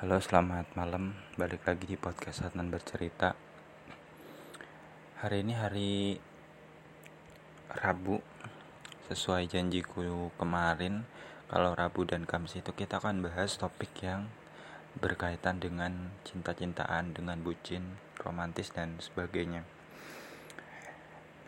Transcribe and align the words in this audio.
Halo, 0.00 0.16
selamat 0.16 0.80
malam. 0.80 1.12
Balik 1.36 1.68
lagi 1.68 1.84
di 1.84 2.00
podcast 2.00 2.40
Adnan 2.48 2.72
bercerita. 2.72 3.36
Hari 5.20 5.44
ini 5.44 5.52
hari 5.52 6.16
Rabu. 7.68 8.16
Sesuai 9.12 9.44
janjiku 9.52 10.32
kemarin, 10.40 11.04
kalau 11.52 11.76
Rabu 11.76 12.08
dan 12.08 12.24
Kamis 12.24 12.56
itu 12.56 12.72
kita 12.72 12.96
akan 12.96 13.20
bahas 13.20 13.60
topik 13.60 13.92
yang 14.00 14.24
berkaitan 14.96 15.60
dengan 15.60 16.16
cinta-cintaan, 16.24 17.12
dengan 17.12 17.36
bucin, 17.44 18.00
romantis 18.24 18.72
dan 18.72 18.96
sebagainya. 19.04 19.68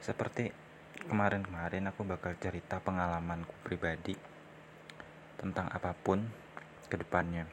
Seperti 0.05 0.53
kemarin-kemarin 1.09 1.89
aku 1.89 2.05
bakal 2.05 2.37
cerita 2.37 2.85
pengalamanku 2.85 3.57
pribadi 3.65 4.13
tentang 5.41 5.73
apa 5.73 5.97
pun 5.97 6.21
ke 6.93 7.01
depannya 7.01 7.49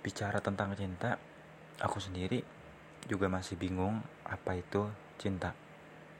bicara 0.00 0.40
tentang 0.40 0.72
cinta, 0.72 1.20
aku 1.80 2.00
sendiri 2.00 2.40
juga 3.04 3.28
masih 3.28 3.56
bingung 3.56 4.00
apa 4.24 4.56
itu 4.56 4.88
cinta. 5.20 5.52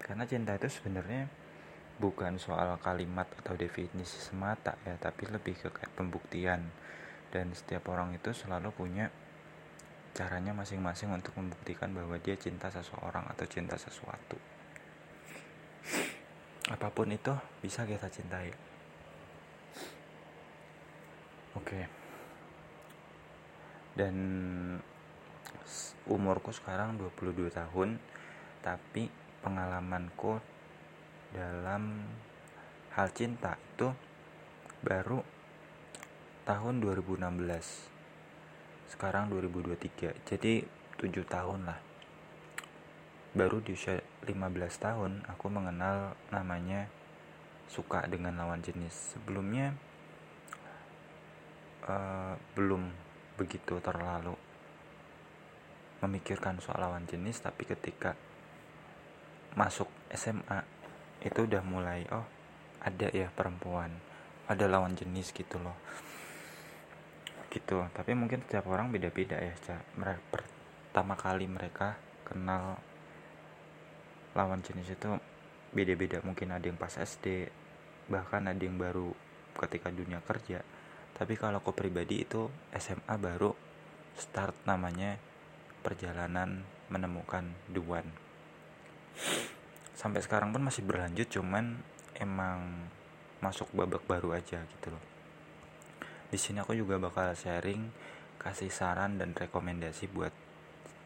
Karena 0.01 0.25
cinta 0.25 0.57
itu 0.57 0.69
sebenarnya 0.69 1.29
bukan 2.01 2.41
soal 2.41 2.81
kalimat 2.81 3.29
atau 3.41 3.57
definisi 3.57 4.17
semata 4.21 4.77
ya, 4.85 4.97
tapi 4.97 5.29
lebih 5.29 5.57
ke 5.57 5.69
kayak 5.73 5.93
pembuktian. 5.97 6.61
Dan 7.31 7.55
setiap 7.55 7.89
orang 7.93 8.17
itu 8.17 8.35
selalu 8.35 8.75
punya 8.75 9.07
caranya 10.13 10.51
masing-masing 10.51 11.15
untuk 11.15 11.37
membuktikan 11.39 11.95
bahwa 11.95 12.19
dia 12.19 12.35
cinta 12.35 12.67
seseorang 12.69 13.25
atau 13.31 13.47
cinta 13.47 13.79
sesuatu. 13.79 14.37
Apa 16.69 16.91
pun 16.91 17.09
itu 17.15 17.33
bisa 17.63 17.87
kita 17.87 18.11
cintai. 18.11 18.51
Oke. 21.55 21.87
Okay 21.87 22.00
dan 23.95 24.15
umurku 26.07 26.51
sekarang 26.51 26.99
22 26.99 27.51
tahun 27.51 27.99
tapi 28.61 29.09
pengalamanku 29.41 30.43
dalam 31.31 32.05
hal 32.93 33.09
cinta 33.15 33.55
itu 33.55 33.95
baru 34.83 35.23
tahun 36.45 36.83
2016 36.83 37.91
sekarang 38.91 39.31
2023 39.31 40.27
jadi 40.27 40.67
7 41.01 41.25
tahun 41.25 41.65
lah. 41.65 41.81
Baru 43.33 43.65
di 43.65 43.73
usia 43.73 44.03
15 44.29 44.37
tahun 44.77 45.25
aku 45.25 45.47
mengenal 45.49 46.19
namanya 46.29 46.91
suka 47.71 48.05
dengan 48.05 48.37
lawan 48.37 48.61
jenis. 48.61 49.17
Sebelumnya 49.17 49.73
uh, 51.89 52.37
belum 52.53 52.93
begitu 53.41 53.81
terlalu 53.81 54.37
memikirkan 56.05 56.61
soal 56.61 56.85
lawan 56.85 57.09
jenis 57.09 57.41
tapi 57.41 57.65
ketika 57.65 58.13
masuk 59.57 59.89
SMA 60.13 60.61
itu 61.25 61.49
udah 61.49 61.65
mulai 61.65 62.05
oh 62.13 62.25
ada 62.85 63.09
ya 63.13 63.33
perempuan 63.33 63.93
ada 64.51 64.67
lawan 64.67 64.99
jenis 64.99 65.31
gitu 65.31 65.63
loh. 65.63 65.79
Gitu. 67.47 67.79
Tapi 67.95 68.11
mungkin 68.19 68.43
setiap 68.43 68.67
orang 68.67 68.91
beda-beda 68.91 69.39
ya 69.39 69.55
mereka 69.95 70.19
pertama 70.35 71.15
kali 71.15 71.47
mereka 71.47 71.95
kenal 72.27 72.83
lawan 74.35 74.59
jenis 74.59 74.91
itu 74.91 75.07
beda-beda. 75.71 76.19
Mungkin 76.27 76.51
ada 76.51 76.67
yang 76.67 76.75
pas 76.75 76.99
SD 76.99 77.47
bahkan 78.11 78.43
ada 78.51 78.59
yang 78.59 78.75
baru 78.75 79.15
ketika 79.55 79.95
dunia 79.95 80.19
kerja 80.27 80.67
tapi 81.21 81.37
kalau 81.37 81.61
aku 81.61 81.77
pribadi 81.77 82.25
itu 82.25 82.49
SMA 82.73 83.21
baru 83.21 83.53
start 84.17 84.65
namanya 84.65 85.21
perjalanan 85.85 86.65
menemukan 86.89 87.45
the 87.69 87.85
sampai 89.93 90.25
sekarang 90.25 90.57
pun 90.57 90.65
masih 90.65 90.81
berlanjut 90.81 91.29
cuman 91.29 91.77
emang 92.17 92.89
masuk 93.45 93.69
babak 93.77 94.01
baru 94.09 94.33
aja 94.33 94.65
gitu 94.65 94.89
loh. 94.89 95.05
Di 96.33 96.41
sini 96.41 96.65
aku 96.65 96.73
juga 96.73 96.97
bakal 96.97 97.37
sharing 97.37 97.93
kasih 98.41 98.73
saran 98.73 99.21
dan 99.21 99.37
rekomendasi 99.37 100.09
buat 100.09 100.33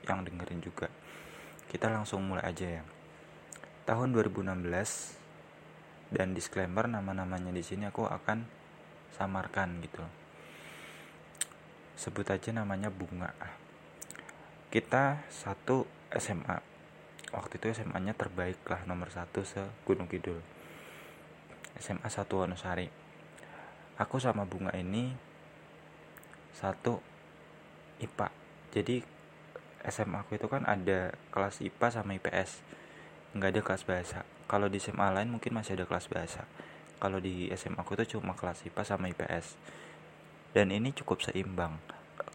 yang 0.06 0.22
dengerin 0.22 0.62
juga. 0.62 0.86
Kita 1.66 1.90
langsung 1.90 2.22
mulai 2.22 2.54
aja 2.54 2.78
ya. 2.78 2.86
Tahun 3.82 4.14
2016 4.14 4.62
dan 6.14 6.30
disclaimer 6.30 6.86
nama-namanya 6.86 7.50
di 7.50 7.66
sini 7.66 7.90
aku 7.90 8.06
akan 8.06 8.63
samarkan 9.14 9.78
gitu. 9.80 10.02
Sebut 11.94 12.26
aja 12.26 12.50
namanya 12.50 12.90
bunga. 12.90 13.30
Kita 14.68 15.22
satu 15.30 15.86
SMA 16.18 16.58
waktu 17.30 17.58
itu 17.62 17.70
SMA 17.70 17.98
nya 18.02 18.14
terbaik 18.14 18.62
lah 18.66 18.82
nomor 18.86 19.14
satu 19.14 19.46
se 19.46 19.62
Gunung 19.86 20.10
Kidul. 20.10 20.42
SMA 21.78 22.06
satu 22.10 22.42
Wonosari 22.42 23.04
aku 23.94 24.18
sama 24.18 24.42
bunga 24.42 24.74
ini 24.74 25.14
satu 26.54 26.98
IPA 28.02 28.28
jadi 28.74 29.02
SMA 29.86 30.26
aku 30.26 30.38
itu 30.38 30.50
kan 30.50 30.66
ada 30.66 31.14
kelas 31.30 31.62
IPA 31.62 31.86
sama 31.90 32.18
IPS 32.18 32.62
nggak 33.34 33.50
ada 33.50 33.60
kelas 33.66 33.82
bahasa. 33.86 34.22
Kalau 34.46 34.70
di 34.70 34.78
SMA 34.78 35.10
lain 35.10 35.30
mungkin 35.30 35.54
masih 35.54 35.74
ada 35.74 35.86
kelas 35.86 36.06
bahasa 36.06 36.46
kalau 37.04 37.20
di 37.20 37.52
SMA 37.52 37.84
aku 37.84 38.00
itu 38.00 38.16
cuma 38.16 38.32
kelas 38.32 38.64
IPA 38.64 38.82
sama 38.88 39.12
IPS 39.12 39.60
dan 40.56 40.72
ini 40.72 40.96
cukup 40.96 41.20
seimbang. 41.20 41.76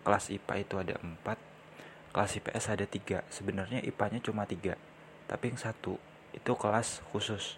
Kelas 0.06 0.30
IPA 0.30 0.54
itu 0.62 0.76
ada 0.78 0.96
4 1.02 2.14
kelas 2.14 2.32
IPS 2.38 2.66
ada 2.78 2.86
tiga. 2.86 3.26
Sebenarnya 3.34 3.82
IPA 3.82 4.06
nya 4.14 4.20
cuma 4.22 4.46
tiga 4.46 4.78
tapi 5.26 5.50
yang 5.50 5.58
satu 5.58 5.98
itu 6.38 6.54
kelas 6.54 7.02
khusus. 7.10 7.58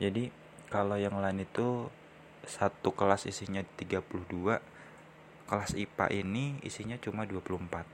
Jadi 0.00 0.32
kalau 0.72 0.96
yang 0.96 1.20
lain 1.20 1.44
itu 1.44 1.92
satu 2.48 2.96
kelas 2.96 3.28
isinya 3.28 3.60
32 3.76 4.00
kelas 5.52 5.72
IPA 5.76 6.06
ini 6.24 6.56
isinya 6.64 6.96
cuma 6.96 7.28
24 7.28 7.86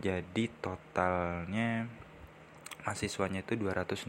jadi 0.00 0.44
totalnya 0.64 1.84
mahasiswanya 2.80 3.44
itu 3.44 3.60
216 3.60 4.08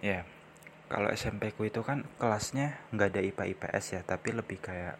ya 0.00 0.24
kalau 0.90 1.06
SMP 1.14 1.54
ku 1.54 1.68
itu 1.68 1.86
kan 1.86 2.02
kelasnya 2.18 2.80
nggak 2.90 3.08
ada 3.14 3.20
IPA 3.22 3.44
IPS 3.54 3.84
ya 3.94 4.00
tapi 4.02 4.34
lebih 4.34 4.58
kayak 4.58 4.98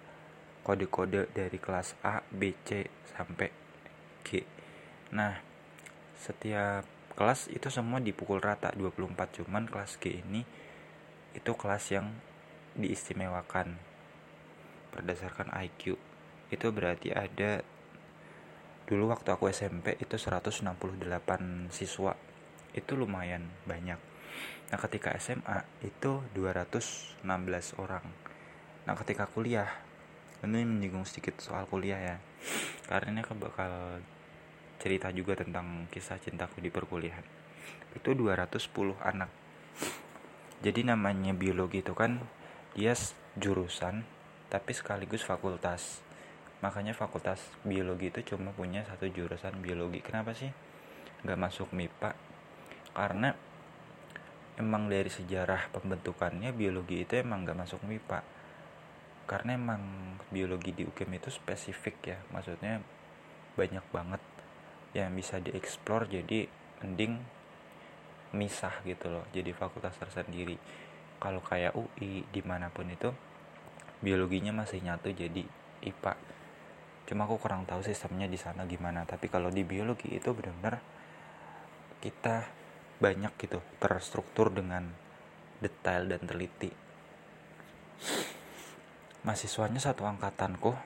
kode-kode 0.63 1.33
dari 1.33 1.59
kelas 1.59 1.97
A 2.05 2.23
B 2.31 2.55
C 2.63 2.87
sampai 3.17 3.51
G. 4.23 4.45
Nah 5.17 5.41
setiap 6.21 6.85
kelas 7.17 7.51
itu 7.51 7.73
semua 7.73 7.99
dipukul 7.99 8.39
rata 8.39 8.71
24 8.77 9.43
cuman 9.43 9.67
kelas 9.67 9.99
G 9.99 10.21
ini 10.23 10.45
itu 11.35 11.53
kelas 11.57 11.85
yang 11.91 12.13
diistimewakan 12.79 13.75
berdasarkan 14.95 15.51
IQ 15.59 15.99
itu 16.51 16.67
berarti 16.75 17.15
ada 17.15 17.63
dulu 18.91 19.15
waktu 19.15 19.31
aku 19.31 19.47
SMP 19.55 19.95
itu 20.03 20.19
168 20.19 20.67
siswa. 21.71 22.19
Itu 22.75 22.99
lumayan 22.99 23.47
banyak 23.67 24.10
Nah 24.71 24.79
ketika 24.79 25.11
SMA 25.19 25.67
itu 25.83 26.23
216 26.33 27.27
orang. 27.83 28.07
Nah 28.87 28.95
ketika 28.95 29.27
kuliah 29.27 29.69
Ini 30.41 30.65
menyinggung 30.65 31.05
sedikit 31.05 31.37
soal 31.37 31.69
kuliah 31.69 32.01
ya. 32.01 32.17
Karena 32.89 33.13
ini 33.13 33.21
aku 33.21 33.37
bakal 33.37 34.01
cerita 34.81 35.13
juga 35.13 35.37
tentang 35.37 35.85
kisah 35.93 36.17
cintaku 36.17 36.65
di 36.65 36.73
perkuliahan. 36.73 37.21
Itu 37.93 38.17
210 38.17 38.97
anak. 39.05 39.29
Jadi 40.65 40.81
namanya 40.89 41.37
biologi 41.37 41.85
itu 41.85 41.93
kan 41.93 42.25
Dia 42.73 42.97
jurusan 43.37 44.01
Tapi 44.49 44.73
sekaligus 44.73 45.29
fakultas. 45.29 46.01
Makanya 46.65 46.97
fakultas 46.97 47.45
biologi 47.61 48.09
itu 48.09 48.33
cuma 48.33 48.57
punya 48.57 48.81
satu 48.89 49.13
jurusan 49.13 49.61
biologi. 49.61 50.01
Kenapa 50.01 50.33
sih? 50.33 50.49
Gak 51.21 51.37
masuk 51.37 51.69
MIPA 51.77 52.17
Karena 52.97 53.37
emang 54.61 54.93
dari 54.93 55.09
sejarah 55.09 55.73
pembentukannya 55.73 56.53
biologi 56.53 57.09
itu 57.09 57.17
emang 57.17 57.49
gak 57.49 57.57
masuk 57.57 57.81
MIPA 57.89 58.21
karena 59.25 59.57
emang 59.57 59.83
biologi 60.29 60.77
di 60.77 60.83
UKM 60.85 61.17
itu 61.17 61.31
spesifik 61.33 61.97
ya 62.05 62.19
maksudnya 62.29 62.85
banyak 63.57 63.87
banget 63.89 64.23
yang 64.93 65.15
bisa 65.17 65.41
dieksplor 65.41 66.11
jadi 66.11 66.51
mending 66.83 67.17
misah 68.37 68.75
gitu 68.87 69.11
loh 69.11 69.27
jadi 69.35 69.51
fakultas 69.55 69.95
tersendiri. 69.99 70.59
Kalau 71.21 71.43
kayak 71.43 71.77
UI 71.77 72.27
di 72.27 72.43
mana 72.43 72.73
pun 72.73 72.89
itu 72.91 73.11
biologinya 74.01 74.51
masih 74.65 74.81
nyatu 74.81 75.13
jadi 75.13 75.45
IPA 75.85 76.15
cuma 77.05 77.27
aku 77.27 77.43
kurang 77.43 77.67
tahu 77.67 77.83
sistemnya 77.83 78.31
di 78.31 78.39
sana 78.39 78.65
gimana 78.65 79.03
tapi 79.03 79.27
kalau 79.27 79.51
di 79.51 79.67
biologi 79.67 80.15
itu 80.15 80.31
benar-benar 80.31 80.79
kita 82.01 82.60
banyak 83.01 83.33
gitu 83.41 83.65
terstruktur 83.81 84.53
dengan 84.53 84.85
detail 85.65 86.05
dan 86.05 86.23
teliti. 86.29 86.69
Mahasiswanya 89.25 89.81
satu 89.81 90.05
angkatanku 90.05 90.77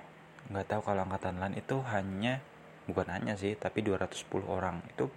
nggak 0.50 0.66
tahu 0.70 0.80
kalau 0.86 1.02
angkatan 1.02 1.42
lain 1.42 1.58
itu 1.58 1.82
hanya 1.90 2.38
bukan 2.86 3.10
hanya 3.10 3.34
sih 3.34 3.58
tapi 3.58 3.82
210 3.82 4.46
orang. 4.46 4.78
Itu 4.94 5.10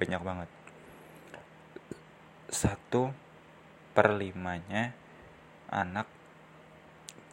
banyak 0.00 0.20
banget. 0.24 0.50
Satu 2.48 3.12
per 3.92 4.16
limanya 4.16 4.96
anak 5.68 6.08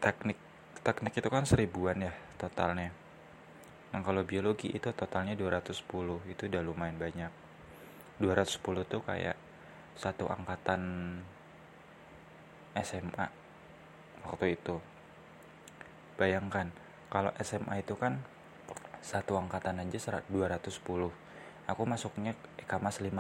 teknik 0.03 0.37
teknik 0.83 1.15
itu 1.15 1.27
kan 1.31 1.47
seribuan 1.47 1.99
ya 1.99 2.13
totalnya. 2.35 2.91
Nah 3.91 4.03
kalau 4.03 4.27
biologi 4.27 4.71
itu 4.71 4.91
totalnya 4.91 5.35
210 5.35 5.83
itu 6.27 6.43
udah 6.47 6.61
lumayan 6.63 6.99
banyak 6.99 7.46
210 8.17 8.85
tuh 8.89 9.01
kayak 9.05 9.37
satu 9.97 10.29
angkatan 10.29 10.81
SMA 12.77 13.27
waktu 14.25 14.57
itu. 14.57 14.81
Bayangkan 16.17 16.73
kalau 17.13 17.29
SMA 17.41 17.85
itu 17.85 17.93
kan 17.97 18.21
satu 19.05 19.39
angkatan 19.39 19.79
aja 19.79 20.19
210 20.27 20.67
aku 21.67 21.83
masuknya 21.87 22.35
EKMAS 22.59 22.99
55 22.99 23.13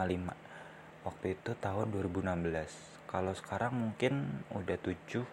waktu 1.07 1.25
itu 1.35 1.51
tahun 1.63 1.87
2016 1.95 3.07
kalau 3.07 3.31
sekarang 3.31 3.71
mungkin 3.71 4.43
udah 4.51 4.75
7 4.75 5.23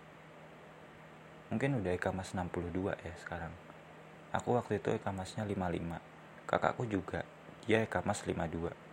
mungkin 1.50 1.70
udah 1.82 1.93
EKMAS 1.99 2.34
62 2.38 2.94
ya 2.94 3.14
sekarang. 3.22 3.50
Aku 4.34 4.58
waktu 4.58 4.82
itu 4.82 4.90
EKMASnya 4.94 5.46
55 5.46 6.50
kakakku 6.50 6.84
juga 6.87 7.22
dia 7.67 7.82
EKMAS 7.87 8.26
52 8.28 8.83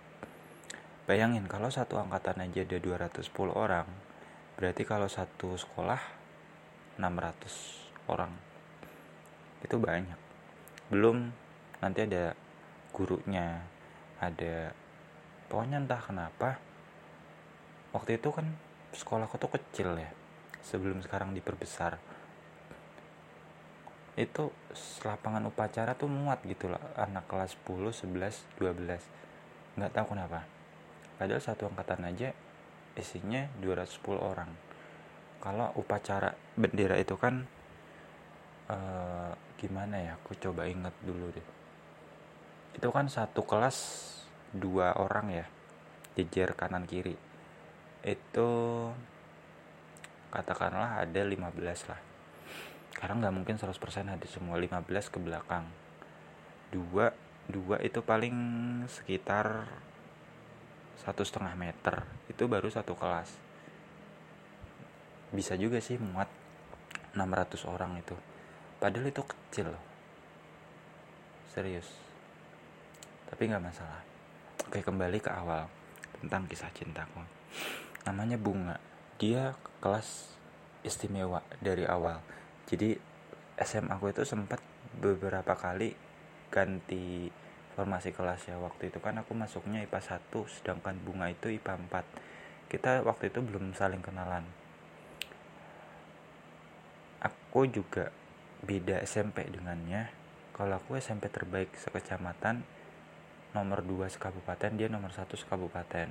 bayangin 1.10 1.50
kalau 1.50 1.74
satu 1.74 1.98
angkatan 1.98 2.46
aja 2.46 2.62
ada 2.62 2.78
210 2.78 3.26
orang 3.54 3.88
berarti 4.62 4.86
kalau 4.86 5.10
satu 5.10 5.58
sekolah 5.58 5.98
600 7.02 8.12
orang. 8.14 8.30
Itu 9.66 9.82
banyak. 9.82 10.20
Belum 10.94 11.34
nanti 11.82 12.06
ada 12.06 12.38
gurunya 12.94 13.66
ada 14.22 14.70
pokoknya 15.50 15.82
entah 15.82 15.98
kenapa 15.98 16.62
waktu 17.96 18.22
itu 18.22 18.30
kan 18.30 18.46
sekolahku 18.94 19.42
tuh 19.42 19.50
kecil 19.58 19.98
ya 19.98 20.14
sebelum 20.62 21.02
sekarang 21.02 21.34
diperbesar. 21.34 21.98
Itu 24.14 24.54
lapangan 25.02 25.48
upacara 25.50 25.98
tuh 25.98 26.12
muat 26.12 26.44
gitu 26.46 26.70
lah 26.70 26.84
anak 27.00 27.26
kelas 27.26 27.58
10, 27.66 27.90
11, 27.90 28.62
12 28.62 29.80
nggak 29.80 29.94
tahu 29.96 30.12
kenapa 30.12 30.44
padahal 31.22 31.38
satu 31.38 31.70
angkatan 31.70 32.02
aja 32.10 32.34
isinya 32.98 33.46
210 33.62 34.18
orang. 34.18 34.50
Kalau 35.38 35.70
upacara 35.78 36.34
bendera 36.58 36.98
itu 36.98 37.14
kan 37.14 37.46
uh, 38.66 39.30
gimana 39.54 40.02
ya 40.02 40.18
aku 40.18 40.34
coba 40.42 40.66
inget 40.66 40.98
dulu 41.06 41.30
deh. 41.30 41.48
Itu 42.74 42.90
kan 42.90 43.06
satu 43.06 43.46
kelas 43.46 43.78
dua 44.50 44.98
orang 44.98 45.30
ya 45.30 45.46
jejer 46.18 46.58
kanan 46.58 46.90
kiri. 46.90 47.14
Itu 48.02 48.50
katakanlah 50.34 51.06
ada 51.06 51.22
15 51.22 51.38
lah. 51.86 52.02
Sekarang 52.98 53.22
nggak 53.22 53.36
mungkin 53.38 53.56
100% 53.62 53.78
ada 54.10 54.26
semua 54.26 54.58
15 54.58 54.90
ke 55.14 55.22
belakang. 55.22 55.70
Dua 56.74 57.14
dua 57.46 57.78
itu 57.86 58.02
paling 58.02 58.34
sekitar 58.90 59.70
satu 61.02 61.26
setengah 61.26 61.58
meter 61.58 62.06
itu 62.30 62.44
baru 62.46 62.70
satu 62.70 62.94
kelas 62.94 63.30
bisa 65.34 65.58
juga 65.58 65.82
sih 65.82 65.98
muat 65.98 66.30
600 67.18 67.66
orang 67.68 67.98
itu 67.98 68.16
padahal 68.78 69.10
itu 69.10 69.24
kecil 69.26 69.74
loh 69.74 69.84
serius 71.52 71.88
tapi 73.28 73.50
nggak 73.50 73.64
masalah 73.64 74.12
Oke 74.72 74.88
kembali 74.88 75.20
ke 75.20 75.28
awal 75.28 75.68
tentang 76.24 76.48
kisah 76.48 76.72
cintaku. 76.72 77.20
Namanya 78.08 78.40
Bunga. 78.40 78.80
Dia 79.20 79.52
kelas 79.84 80.32
istimewa 80.80 81.44
dari 81.60 81.84
awal. 81.84 82.24
Jadi 82.72 82.96
SMA 83.60 83.92
aku 83.92 84.16
itu 84.16 84.24
sempat 84.24 84.64
beberapa 84.96 85.60
kali 85.60 85.92
ganti 86.48 87.28
formasi 87.82 88.14
kelas 88.14 88.46
ya 88.46 88.62
waktu 88.62 88.94
itu 88.94 89.02
kan 89.02 89.18
aku 89.18 89.34
masuknya 89.34 89.82
IPA 89.82 90.22
1 90.22 90.30
sedangkan 90.46 91.02
bunga 91.02 91.34
itu 91.34 91.50
IPA 91.50 91.82
4 91.90 92.70
kita 92.72 93.04
waktu 93.04 93.28
itu 93.28 93.44
belum 93.44 93.76
saling 93.76 94.00
kenalan. 94.00 94.48
Aku 97.20 97.68
juga 97.68 98.14
beda 98.64 99.04
SMP 99.04 99.44
dengannya. 99.44 100.08
Kalau 100.56 100.80
aku 100.80 100.96
SMP 100.96 101.28
terbaik 101.28 101.74
sekecamatan 101.76 102.64
nomor 103.52 103.84
2 103.84 104.08
sekabupaten 104.08 104.72
dia 104.78 104.88
nomor 104.88 105.12
1 105.12 105.28
sekabupaten. 105.36 106.08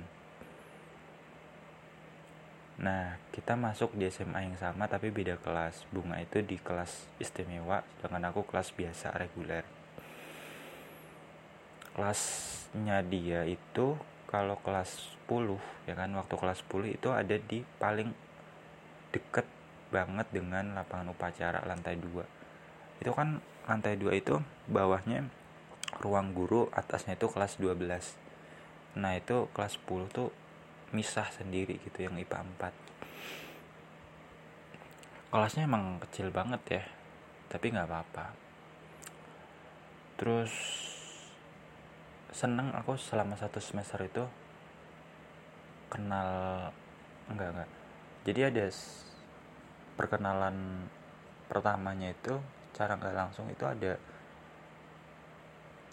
Nah 2.77 3.17
kita 3.33 3.57
masuk 3.57 3.97
di 3.97 4.05
SMA 4.13 4.45
yang 4.45 4.57
sama 4.61 4.85
tapi 4.85 5.09
beda 5.09 5.41
kelas. 5.41 5.89
Bunga 5.89 6.21
itu 6.21 6.45
di 6.45 6.61
kelas 6.61 7.09
istimewa 7.17 7.81
sedangkan 7.97 8.29
aku 8.29 8.45
kelas 8.45 8.69
biasa 8.77 9.17
reguler 9.17 9.80
kelasnya 11.93 13.03
dia 13.05 13.43
itu 13.47 13.99
kalau 14.29 14.55
kelas 14.63 15.19
10 15.27 15.59
ya 15.87 15.93
kan? 15.95 16.09
Waktu 16.15 16.35
kelas 16.39 16.63
10 16.67 16.95
itu 16.95 17.09
ada 17.11 17.35
di 17.35 17.63
paling 17.79 18.11
deket 19.11 19.43
banget 19.91 20.23
dengan 20.31 20.71
lapangan 20.71 21.11
upacara 21.11 21.67
lantai 21.67 21.99
2 21.99 23.03
itu 23.03 23.11
kan 23.11 23.43
lantai 23.67 23.99
2 23.99 24.07
itu 24.15 24.39
bawahnya 24.71 25.27
ruang 25.99 26.31
guru 26.31 26.71
atasnya 26.71 27.19
itu 27.19 27.27
kelas 27.27 27.59
12 27.59 27.75
nah 28.95 29.11
itu 29.11 29.51
kelas 29.51 29.75
10 29.83 30.07
tuh 30.15 30.31
misah 30.95 31.27
sendiri 31.35 31.75
gitu 31.83 32.07
yang 32.07 32.15
IPA 32.15 32.71
4 32.71 32.71
kelasnya 35.35 35.67
emang 35.67 35.99
kecil 36.07 36.31
banget 36.31 36.63
ya 36.71 36.83
tapi 37.51 37.67
nggak 37.67 37.87
apa-apa. 37.91 38.25
Terus 40.15 40.53
seneng 42.31 42.71
aku 42.71 42.95
selama 42.95 43.35
satu 43.35 43.59
semester 43.59 43.99
itu 44.07 44.23
kenal 45.91 46.71
enggak 47.27 47.51
enggak. 47.51 47.69
Jadi 48.23 48.39
ada 48.47 48.65
perkenalan 49.99 50.87
pertamanya 51.51 52.15
itu 52.15 52.39
cara 52.71 52.95
nggak 52.95 53.15
langsung 53.15 53.51
itu 53.51 53.67
ada 53.67 53.99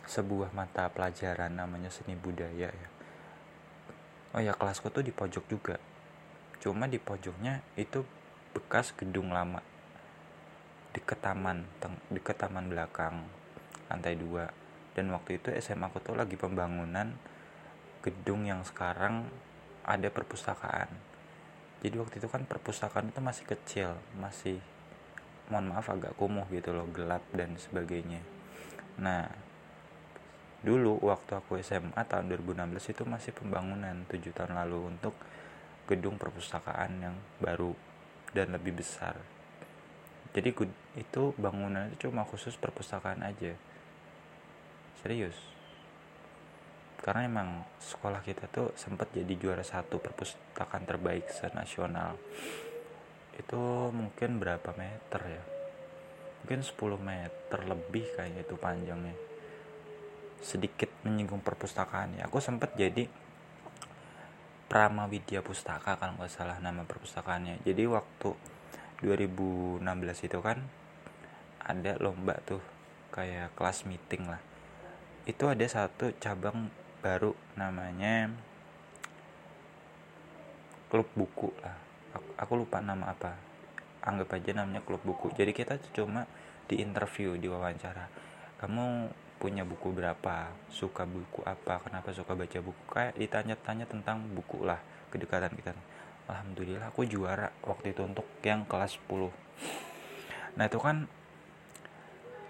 sebuah 0.09 0.55
mata 0.55 0.89
pelajaran 0.89 1.53
namanya 1.53 1.91
seni 1.91 2.15
budaya 2.15 2.71
ya. 2.71 2.89
Oh 4.33 4.41
ya 4.41 4.55
kelasku 4.55 4.89
tuh 4.95 5.03
di 5.03 5.11
pojok 5.11 5.45
juga. 5.51 5.77
Cuma 6.63 6.87
di 6.87 7.03
pojoknya 7.03 7.61
itu 7.75 8.07
bekas 8.55 8.95
gedung 8.95 9.35
lama. 9.35 9.61
Di 10.95 11.03
ketaman 11.03 11.67
di 12.09 12.21
ketaman 12.23 12.71
belakang 12.71 13.27
lantai 13.91 14.15
dua 14.17 14.49
dan 14.99 15.15
waktu 15.15 15.39
itu 15.39 15.55
SMA 15.63 15.95
aku 15.95 16.03
tuh 16.03 16.19
lagi 16.19 16.35
pembangunan 16.35 17.15
gedung 18.03 18.43
yang 18.51 18.67
sekarang 18.67 19.31
ada 19.87 20.11
perpustakaan. 20.11 20.91
Jadi 21.79 21.95
waktu 22.03 22.19
itu 22.19 22.27
kan 22.27 22.43
perpustakaan 22.43 23.15
itu 23.15 23.23
masih 23.23 23.47
kecil 23.47 23.95
masih 24.19 24.59
mohon 25.55 25.71
maaf 25.71 25.87
agak 25.87 26.19
kumuh 26.19 26.51
gitu 26.51 26.75
loh 26.75 26.91
gelap 26.91 27.23
dan 27.31 27.55
sebagainya. 27.55 28.19
Nah 28.99 29.31
dulu 30.67 30.99
waktu 31.07 31.39
aku 31.39 31.63
SMA 31.63 32.03
tahun 32.11 32.35
2016 32.35 32.99
itu 32.99 33.07
masih 33.07 33.31
pembangunan 33.31 34.03
7 34.11 34.35
tahun 34.35 34.59
lalu 34.59 34.99
untuk 34.99 35.15
gedung 35.87 36.19
perpustakaan 36.19 36.99
yang 36.99 37.15
baru 37.39 37.71
dan 38.35 38.51
lebih 38.51 38.83
besar. 38.83 39.15
Jadi 40.35 40.51
itu 40.99 41.23
bangunan 41.39 41.87
itu 41.95 42.11
cuma 42.11 42.27
khusus 42.27 42.59
perpustakaan 42.59 43.23
aja 43.23 43.55
serius. 45.03 45.37
Karena 46.99 47.25
emang 47.31 47.49
sekolah 47.79 48.21
kita 48.27 48.51
tuh 48.51 48.75
sempat 48.75 49.15
jadi 49.15 49.31
juara 49.39 49.63
satu 49.63 50.03
perpustakaan 50.03 50.83
terbaik 50.83 51.31
senasional. 51.31 52.19
Itu 53.39 53.95
mungkin 53.95 54.43
berapa 54.43 54.75
meter 54.75 55.23
ya? 55.23 55.45
Mungkin 56.43 56.61
10 56.67 56.75
meter 56.99 57.61
lebih 57.71 58.05
kayaknya 58.19 58.43
itu 58.43 58.55
panjangnya. 58.59 59.17
Sedikit 60.43 60.91
menyinggung 61.07 61.43
perpustakaan 61.43 62.19
ya. 62.19 62.27
Aku 62.27 62.43
sempat 62.43 62.75
jadi 62.75 63.07
Prama 64.69 65.09
Widya 65.09 65.41
Pustaka 65.41 65.97
kalau 65.97 66.19
nggak 66.19 66.29
salah 66.29 66.59
nama 66.61 66.85
perpustakaannya. 66.85 67.63
Jadi 67.63 67.89
waktu 67.89 68.31
2016 69.01 69.81
itu 70.27 70.39
kan 70.43 70.59
ada 71.63 71.95
lomba 72.03 72.37
tuh 72.43 72.61
kayak 73.15 73.55
kelas 73.57 73.87
meeting 73.87 74.29
lah 74.29 74.43
itu 75.29 75.45
ada 75.45 75.67
satu 75.69 76.17
cabang 76.17 76.73
baru 77.05 77.37
namanya 77.55 78.33
klub 80.89 81.05
buku 81.13 81.53
lah. 81.61 81.77
Aku, 82.17 82.29
aku 82.41 82.53
lupa 82.65 82.81
nama 82.81 83.13
apa. 83.13 83.37
Anggap 84.01 84.41
aja 84.41 84.65
namanya 84.65 84.81
klub 84.81 85.05
buku. 85.05 85.29
Jadi 85.37 85.53
kita 85.53 85.77
cuma 85.93 86.25
di 86.65 86.81
interview 86.81 87.37
di 87.37 87.45
wawancara. 87.45 88.09
Kamu 88.57 89.13
punya 89.37 89.69
buku 89.69 89.93
berapa? 89.93 90.49
Suka 90.73 91.05
buku 91.05 91.45
apa? 91.45 91.85
Kenapa 91.85 92.09
suka 92.17 92.33
baca 92.33 92.59
buku? 92.65 92.83
Kayak 92.89 93.21
ditanya-tanya 93.21 93.85
tentang 93.85 94.25
buku 94.33 94.65
lah 94.65 94.81
kedekatan 95.13 95.53
kita. 95.53 95.77
Alhamdulillah 96.29 96.93
aku 96.93 97.09
juara 97.09 97.49
waktu 97.65 97.97
itu 97.97 98.05
untuk 98.05 98.29
yang 98.45 98.69
kelas 98.69 99.01
10 99.09 99.33
nah 100.61 100.69
itu 100.69 100.77
kan 100.77 101.09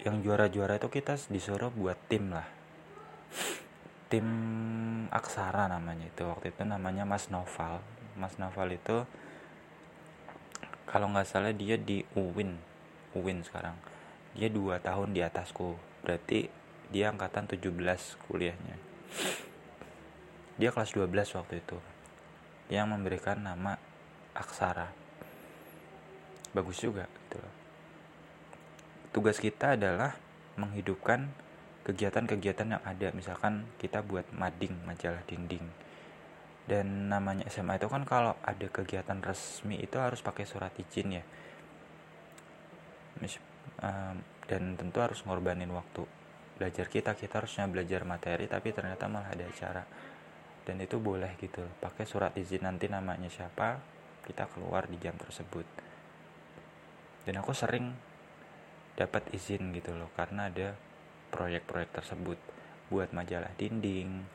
yang 0.03 0.19
juara-juara 0.19 0.75
itu 0.75 0.91
kita 0.91 1.15
disuruh 1.31 1.71
buat 1.71 1.95
tim 2.11 2.35
lah 2.35 2.58
tim 4.09 4.27
aksara 5.13 5.69
namanya 5.69 6.09
itu 6.09 6.25
waktu 6.25 6.49
itu 6.49 6.61
namanya 6.65 7.05
Mas 7.05 7.29
Noval. 7.29 7.81
Mas 8.17 8.35
Noval 8.41 8.75
itu 8.75 9.05
kalau 10.89 11.09
nggak 11.13 11.29
salah 11.29 11.53
dia 11.53 11.77
di 11.77 12.01
UWIN 12.17 12.57
UWIN 13.13 13.45
sekarang. 13.45 13.77
Dia 14.33 14.49
dua 14.49 14.81
tahun 14.81 15.13
di 15.13 15.21
atasku. 15.21 15.77
Berarti 16.05 16.49
dia 16.89 17.13
angkatan 17.13 17.45
17 17.45 17.69
kuliahnya. 18.25 18.77
Dia 20.57 20.69
kelas 20.73 20.93
12 20.93 21.09
waktu 21.37 21.61
itu 21.61 21.77
yang 22.69 22.89
memberikan 22.89 23.41
nama 23.41 23.77
aksara. 24.33 24.89
Bagus 26.53 26.81
juga 26.81 27.05
gitu 27.05 27.41
tugas 29.09 29.41
kita 29.41 29.73
adalah 29.73 30.13
menghidupkan 30.53 31.29
kegiatan-kegiatan 31.89 32.77
yang 32.77 32.83
ada. 32.85 33.09
Misalkan 33.17 33.65
kita 33.81 34.05
buat 34.05 34.29
mading 34.29 34.85
majalah 34.85 35.25
dinding. 35.25 35.65
Dan 36.69 37.09
namanya 37.09 37.49
SMA 37.49 37.81
itu 37.81 37.89
kan 37.89 38.05
kalau 38.05 38.37
ada 38.45 38.67
kegiatan 38.69 39.17
resmi 39.25 39.81
itu 39.81 39.97
harus 39.97 40.21
pakai 40.21 40.45
surat 40.45 40.69
izin 40.77 41.17
ya. 41.17 41.23
Dan 44.45 44.77
tentu 44.77 44.97
harus 45.01 45.25
ngorbanin 45.25 45.73
waktu 45.73 46.05
belajar 46.61 46.85
kita. 46.85 47.17
Kita 47.17 47.41
harusnya 47.41 47.65
belajar 47.65 48.05
materi 48.05 48.45
tapi 48.45 48.69
ternyata 48.69 49.09
malah 49.09 49.33
ada 49.33 49.49
acara. 49.49 49.83
Dan 50.61 50.77
itu 50.85 51.01
boleh 51.01 51.33
gitu 51.41 51.65
pakai 51.81 52.05
surat 52.05 52.37
izin 52.37 52.69
nanti 52.69 52.85
namanya 52.85 53.33
siapa 53.33 53.81
kita 54.29 54.45
keluar 54.53 54.85
di 54.85 55.01
jam 55.01 55.17
tersebut. 55.17 55.65
Dan 57.25 57.41
aku 57.41 57.49
sering 57.57 57.89
dapat 58.93 59.25
izin 59.33 59.73
gitu 59.73 59.97
loh 59.97 60.13
karena 60.13 60.53
ada 60.53 60.77
proyek-proyek 61.29 61.93
tersebut 61.93 62.37
buat 62.89 63.13
majalah 63.13 63.53
dinding 63.55 64.25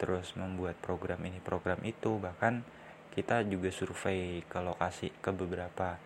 terus 0.00 0.32
membuat 0.34 0.80
program 0.80 1.20
ini 1.28 1.38
program 1.44 1.78
itu 1.84 2.16
bahkan 2.16 2.64
kita 3.12 3.44
juga 3.44 3.68
survei 3.68 4.40
ke 4.46 4.58
lokasi 4.62 5.12
ke 5.18 5.30
beberapa 5.34 5.98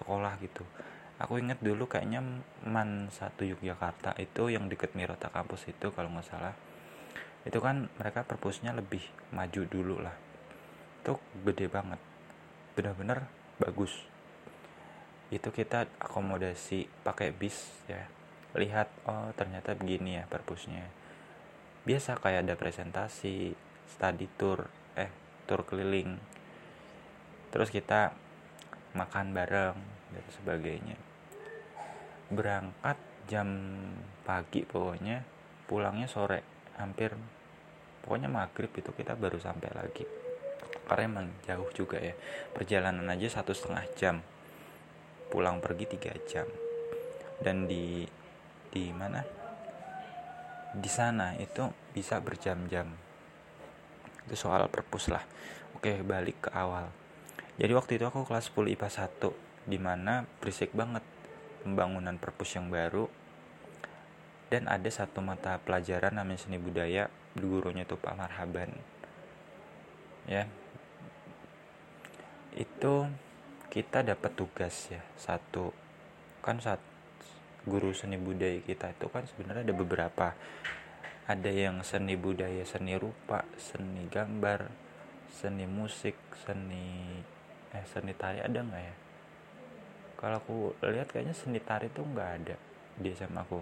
sekolah 0.00 0.34
gitu. 0.42 0.64
Aku 1.18 1.38
inget 1.38 1.58
dulu 1.58 1.90
kayaknya 1.90 2.22
man 2.62 3.10
satu 3.10 3.42
Yogyakarta 3.42 4.14
itu 4.22 4.50
yang 4.50 4.70
deket 4.70 4.94
Mirota 4.94 5.30
kampus 5.30 5.70
itu 5.70 5.90
kalau 5.94 6.10
nggak 6.14 6.26
salah. 6.26 6.54
Itu 7.46 7.58
kan 7.62 7.90
mereka 7.98 8.26
perpusnya 8.26 8.74
lebih 8.74 9.02
maju 9.34 9.62
dulu 9.66 9.96
lah. 10.02 10.14
Itu 11.02 11.18
gede 11.42 11.66
banget. 11.70 12.00
Benar-benar 12.78 13.26
bagus. 13.58 13.92
Itu 15.28 15.52
kita 15.52 15.90
akomodasi 16.00 16.86
pakai 17.02 17.34
bis 17.34 17.86
ya 17.90 18.17
lihat 18.56 18.88
oh 19.04 19.28
ternyata 19.36 19.76
begini 19.76 20.22
ya 20.22 20.24
perpusnya. 20.24 20.88
Biasa 21.84 22.16
kayak 22.20 22.48
ada 22.48 22.54
presentasi 22.56 23.52
study 23.88 24.28
tour 24.40 24.68
eh 24.96 25.12
tour 25.44 25.64
keliling. 25.68 26.16
Terus 27.52 27.68
kita 27.68 28.12
makan 28.96 29.36
bareng 29.36 29.76
dan 30.12 30.24
sebagainya. 30.32 30.96
Berangkat 32.32 32.96
jam 33.28 33.48
pagi 34.24 34.64
pokoknya 34.64 35.24
pulangnya 35.68 36.08
sore 36.08 36.40
hampir 36.80 37.12
pokoknya 38.00 38.32
maghrib 38.32 38.72
itu 38.72 38.88
kita 38.92 39.12
baru 39.16 39.36
sampai 39.36 39.68
lagi. 39.76 40.04
Karena 40.88 41.04
emang 41.04 41.26
jauh 41.44 41.68
juga 41.76 42.00
ya 42.00 42.16
perjalanan 42.56 43.04
aja 43.12 43.28
satu 43.40 43.52
setengah 43.52 43.84
jam. 43.96 44.24
Pulang 45.28 45.60
pergi 45.60 45.84
tiga 45.84 46.16
jam. 46.24 46.48
Dan 47.38 47.68
di 47.68 48.08
di 48.78 48.94
mana? 48.94 49.26
Di 50.70 50.86
sana 50.86 51.34
itu 51.42 51.66
bisa 51.90 52.22
berjam-jam. 52.22 52.86
Itu 54.30 54.38
soal 54.38 54.70
perpus 54.70 55.10
lah. 55.10 55.26
Oke 55.74 55.98
balik 56.06 56.46
ke 56.46 56.50
awal. 56.54 56.86
Jadi 57.58 57.72
waktu 57.74 57.98
itu 57.98 58.06
aku 58.06 58.22
kelas 58.22 58.54
10 58.54 58.78
IPA 58.78 58.88
1 59.10 59.66
di 59.66 59.78
mana 59.82 60.22
berisik 60.38 60.70
banget 60.70 61.02
pembangunan 61.66 62.14
perpus 62.14 62.54
yang 62.54 62.70
baru. 62.70 63.10
Dan 64.46 64.70
ada 64.70 64.86
satu 64.88 65.18
mata 65.20 65.58
pelajaran 65.58 66.14
namanya 66.14 66.46
seni 66.46 66.56
budaya 66.56 67.10
gurunya 67.34 67.82
itu 67.82 67.98
Pak 67.98 68.14
Marhaban. 68.14 68.70
Ya. 70.30 70.46
Itu 72.54 73.10
kita 73.68 74.06
dapat 74.06 74.32
tugas 74.38 74.88
ya 74.88 75.02
satu. 75.18 75.74
Kan 76.40 76.62
saat 76.62 76.80
guru 77.66 77.90
seni 77.96 78.20
budaya 78.20 78.60
kita 78.62 78.94
itu 78.94 79.06
kan 79.10 79.24
sebenarnya 79.26 79.66
ada 79.66 79.74
beberapa. 79.74 80.28
Ada 81.28 81.50
yang 81.52 81.84
seni 81.84 82.16
budaya 82.16 82.64
seni 82.64 82.96
rupa 82.96 83.44
seni 83.60 84.08
gambar 84.08 84.68
seni 85.28 85.68
musik 85.68 86.16
seni 86.46 87.20
eh 87.68 87.84
seni 87.84 88.16
tari 88.16 88.40
ada 88.40 88.64
nggak 88.64 88.82
ya? 88.82 88.94
Kalau 90.18 90.36
aku 90.40 90.56
lihat 90.88 91.12
kayaknya 91.12 91.36
seni 91.36 91.60
tari 91.60 91.92
itu 91.92 92.00
nggak 92.00 92.30
ada 92.42 92.56
di 92.96 93.08
SMA 93.12 93.42
aku. 93.44 93.60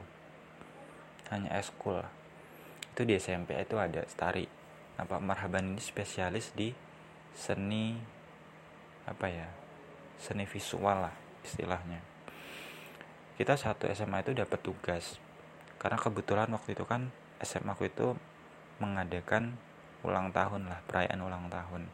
Hanya 1.35 1.59
eskul 1.59 2.01
itu 2.95 3.03
di 3.03 3.19
SMP 3.19 3.59
itu 3.59 3.77
ada 3.77 4.07
tari. 4.15 4.47
Apa 4.97 5.21
marhaban 5.21 5.77
ini 5.77 5.83
spesialis 5.83 6.55
di 6.57 6.73
seni 7.37 7.93
apa 9.05 9.29
ya 9.29 9.47
seni 10.17 10.49
visual 10.49 11.05
lah 11.05 11.15
istilahnya 11.45 12.16
kita 13.37 13.55
satu 13.57 13.85
SMA 13.93 14.25
itu 14.25 14.33
dapat 14.33 14.61
tugas. 14.65 15.21
Karena 15.77 16.01
kebetulan 16.01 16.49
waktu 16.57 16.73
itu 16.73 16.89
kan 16.89 17.13
SMA 17.45 17.77
aku 17.77 17.89
itu 17.89 18.17
mengadakan 18.81 19.61
ulang 20.05 20.33
tahun 20.33 20.73
lah 20.73 20.81
perayaan 20.89 21.21
ulang 21.21 21.53
tahun. 21.53 21.85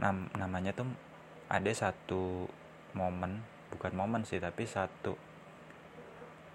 Nam 0.00 0.32
namanya 0.40 0.72
tuh 0.72 0.88
ada 1.52 1.68
satu 1.68 2.48
momen 2.96 3.44
bukan 3.68 3.92
momen 3.92 4.24
sih 4.24 4.40
tapi 4.40 4.64
satu 4.64 5.14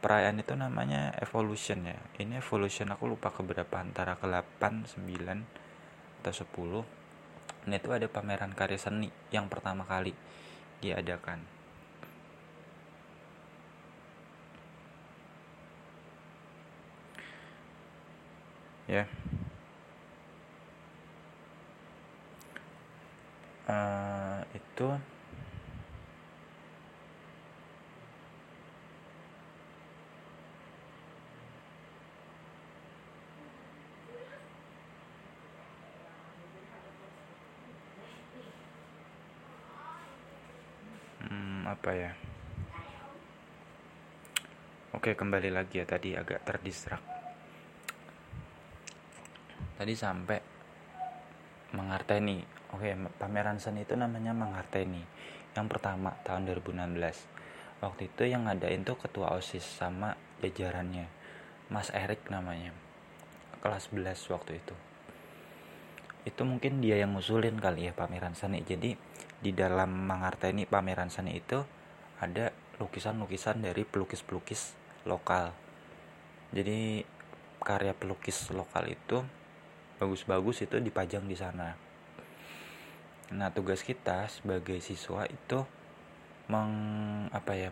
perayaan 0.01 0.41
itu 0.41 0.57
namanya 0.57 1.13
evolution 1.21 1.85
ya. 1.85 1.97
Ini 2.17 2.41
evolution 2.41 2.89
aku 2.89 3.05
lupa 3.05 3.29
keberapa 3.29 3.77
antara 3.77 4.17
ke 4.17 4.25
8 4.25 4.89
9 4.89 6.25
atau 6.25 6.33
10 6.33 6.99
ini 7.67 7.75
itu 7.77 7.89
ada 7.93 8.07
pameran 8.09 8.51
karya 8.57 8.79
seni 8.81 9.13
yang 9.29 9.45
pertama 9.51 9.85
kali 9.85 10.15
diadakan 10.79 11.58
ya. 18.89 19.05
Uh, 23.69 24.41
itu. 24.57 24.87
Hmm, 41.29 41.69
apa 41.69 41.93
ya? 41.93 42.11
Oke 44.97 45.13
kembali 45.13 45.53
lagi 45.53 45.77
ya 45.77 45.85
tadi 45.85 46.17
agak 46.17 46.41
terdistrak 46.41 47.18
tadi 49.79 49.95
sampai 49.95 50.35
mengarteni. 51.71 52.43
Oke 52.75 52.91
pameran 53.15 53.63
seni 53.63 53.87
itu 53.87 53.95
namanya 53.95 54.35
mengarteni. 54.35 54.99
Yang 55.55 55.67
pertama 55.71 56.19
tahun 56.27 56.51
2016 56.51 57.79
waktu 57.79 58.11
itu 58.11 58.23
yang 58.27 58.43
ngadain 58.51 58.83
tuh 58.83 58.99
ketua 58.99 59.31
osis 59.39 59.63
sama 59.63 60.19
jajarannya. 60.43 61.07
Mas 61.71 61.95
Erik 61.95 62.27
namanya. 62.27 62.75
Kelas 63.63 63.87
11 63.95 64.19
waktu 64.35 64.59
itu. 64.59 64.75
Itu 66.27 66.43
mungkin 66.43 66.83
dia 66.83 66.99
yang 66.99 67.15
ngusulin 67.15 67.55
kali 67.63 67.87
ya 67.87 67.95
pameran 67.95 68.35
seni. 68.35 68.59
Jadi 68.67 68.99
di 69.39 69.51
dalam 69.55 69.87
mengarteni 70.03 70.67
pameran 70.67 71.07
seni 71.07 71.39
itu 71.39 71.63
ada 72.19 72.51
lukisan-lukisan 72.83 73.63
dari 73.63 73.87
pelukis-pelukis 73.87 74.75
lokal. 75.07 75.55
Jadi 76.51 77.03
karya 77.63 77.95
pelukis 77.95 78.51
lokal 78.51 78.91
itu 78.91 79.23
bagus-bagus 79.99 80.63
itu 80.63 80.79
dipajang 80.79 81.27
di 81.27 81.35
sana. 81.35 81.75
Nah, 83.35 83.51
tugas 83.51 83.83
kita 83.83 84.25
sebagai 84.31 84.79
siswa 84.79 85.27
itu 85.27 85.61
meng 86.49 86.73
apa 87.29 87.53
ya 87.53 87.69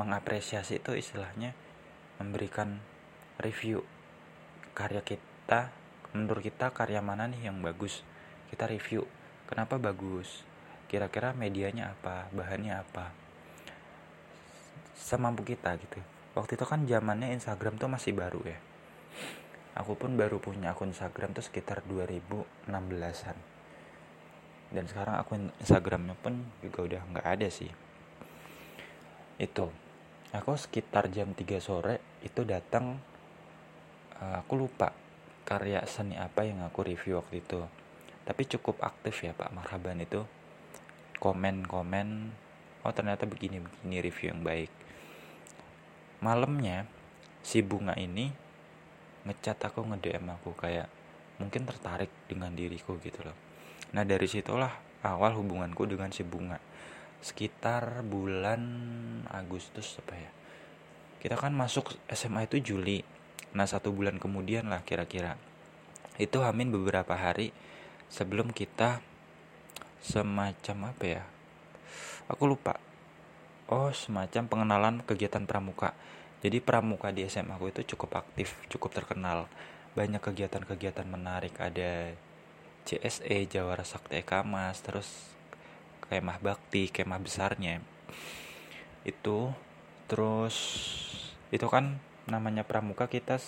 mengapresiasi 0.00 0.80
itu 0.80 0.96
istilahnya 0.96 1.52
memberikan 2.16 2.80
review 3.36 3.84
karya 4.72 5.04
kita 5.04 5.68
menurut 6.16 6.40
kita 6.40 6.72
karya 6.72 7.04
mana 7.04 7.28
nih 7.28 7.52
yang 7.52 7.60
bagus. 7.60 8.06
Kita 8.48 8.70
review 8.70 9.04
kenapa 9.50 9.76
bagus? 9.76 10.46
Kira-kira 10.86 11.34
medianya 11.34 11.92
apa? 11.92 12.30
Bahannya 12.32 12.78
apa? 12.78 13.12
Semampu 14.96 15.44
kita 15.44 15.76
gitu. 15.76 16.00
Waktu 16.38 16.56
itu 16.56 16.64
kan 16.64 16.86
zamannya 16.88 17.36
Instagram 17.36 17.76
tuh 17.76 17.90
masih 17.90 18.16
baru 18.16 18.40
ya 18.46 18.56
aku 19.76 19.92
pun 19.94 20.16
baru 20.16 20.40
punya 20.40 20.72
akun 20.72 20.90
Instagram 20.90 21.36
tuh 21.36 21.44
sekitar 21.44 21.84
2016an 21.84 23.56
dan 24.72 24.84
sekarang 24.90 25.14
akun 25.20 25.42
Instagramnya 25.62 26.16
pun 26.18 26.42
juga 26.64 26.80
udah 26.82 27.02
nggak 27.14 27.26
ada 27.38 27.48
sih. 27.52 27.70
Itu 29.38 29.70
aku 30.34 30.58
sekitar 30.58 31.12
jam 31.12 31.36
3 31.36 31.44
sore 31.62 32.02
itu 32.26 32.42
datang 32.42 32.98
uh, 34.18 34.42
aku 34.42 34.58
lupa 34.58 34.90
karya 35.46 35.86
seni 35.86 36.18
apa 36.18 36.42
yang 36.42 36.66
aku 36.66 36.82
review 36.82 37.22
waktu 37.22 37.44
itu. 37.44 37.62
Tapi 38.26 38.42
cukup 38.50 38.82
aktif 38.82 39.22
ya 39.22 39.36
Pak 39.36 39.54
Marhaban 39.54 40.02
itu. 40.02 40.26
Komen-komen 41.22 42.34
oh 42.82 42.92
ternyata 42.92 43.24
begini-begini 43.24 44.02
review 44.02 44.34
yang 44.34 44.42
baik. 44.42 44.72
Malamnya 46.18 46.90
si 47.46 47.62
bunga 47.62 47.94
ini 47.94 48.34
ngechat 49.26 49.58
aku 49.58 49.82
nge-DM 49.82 50.26
aku 50.30 50.54
kayak 50.54 50.86
mungkin 51.42 51.68
tertarik 51.68 52.08
dengan 52.30 52.54
diriku 52.54 52.96
gitu 53.02 53.26
loh. 53.26 53.36
Nah 53.92 54.06
dari 54.06 54.24
situlah 54.30 55.02
awal 55.04 55.36
hubunganku 55.36 55.84
dengan 55.84 56.10
si 56.14 56.22
bunga. 56.22 56.58
Sekitar 57.20 58.06
bulan 58.06 58.62
Agustus 59.28 59.98
apa 59.98 60.14
ya? 60.14 60.30
Kita 61.18 61.34
kan 61.34 61.52
masuk 61.52 61.96
SMA 62.06 62.46
itu 62.46 62.62
Juli. 62.62 63.02
Nah 63.58 63.66
satu 63.66 63.90
bulan 63.90 64.22
kemudian 64.22 64.70
lah 64.70 64.86
kira-kira. 64.86 65.34
Itu 66.16 66.40
hamin 66.46 66.72
beberapa 66.72 67.18
hari 67.18 67.50
sebelum 68.08 68.54
kita 68.54 69.02
semacam 70.00 70.94
apa 70.94 71.04
ya? 71.04 71.22
Aku 72.30 72.46
lupa. 72.46 72.78
Oh 73.66 73.90
semacam 73.90 74.46
pengenalan 74.46 75.02
kegiatan 75.02 75.42
pramuka 75.42 75.98
jadi 76.44 76.60
pramuka 76.60 77.08
di 77.16 77.24
SMA 77.24 77.56
aku 77.56 77.72
itu 77.72 77.96
cukup 77.96 78.20
aktif 78.20 78.60
cukup 78.68 78.92
terkenal. 78.92 79.48
Banyak 79.96 80.20
kegiatan-kegiatan 80.20 81.08
menarik. 81.08 81.56
Ada 81.56 82.12
CSE 82.84 83.48
Jawara 83.48 83.82
Sakti 83.88 84.20
Ekamas 84.20 84.84
terus 84.84 85.08
kemah 86.06 86.36
bakti 86.44 86.92
kemah 86.92 87.16
besarnya. 87.24 87.80
Itu 89.08 89.56
terus 90.12 90.56
itu 91.48 91.64
kan 91.72 91.96
namanya 92.28 92.68
pramuka 92.68 93.08
kita 93.08 93.40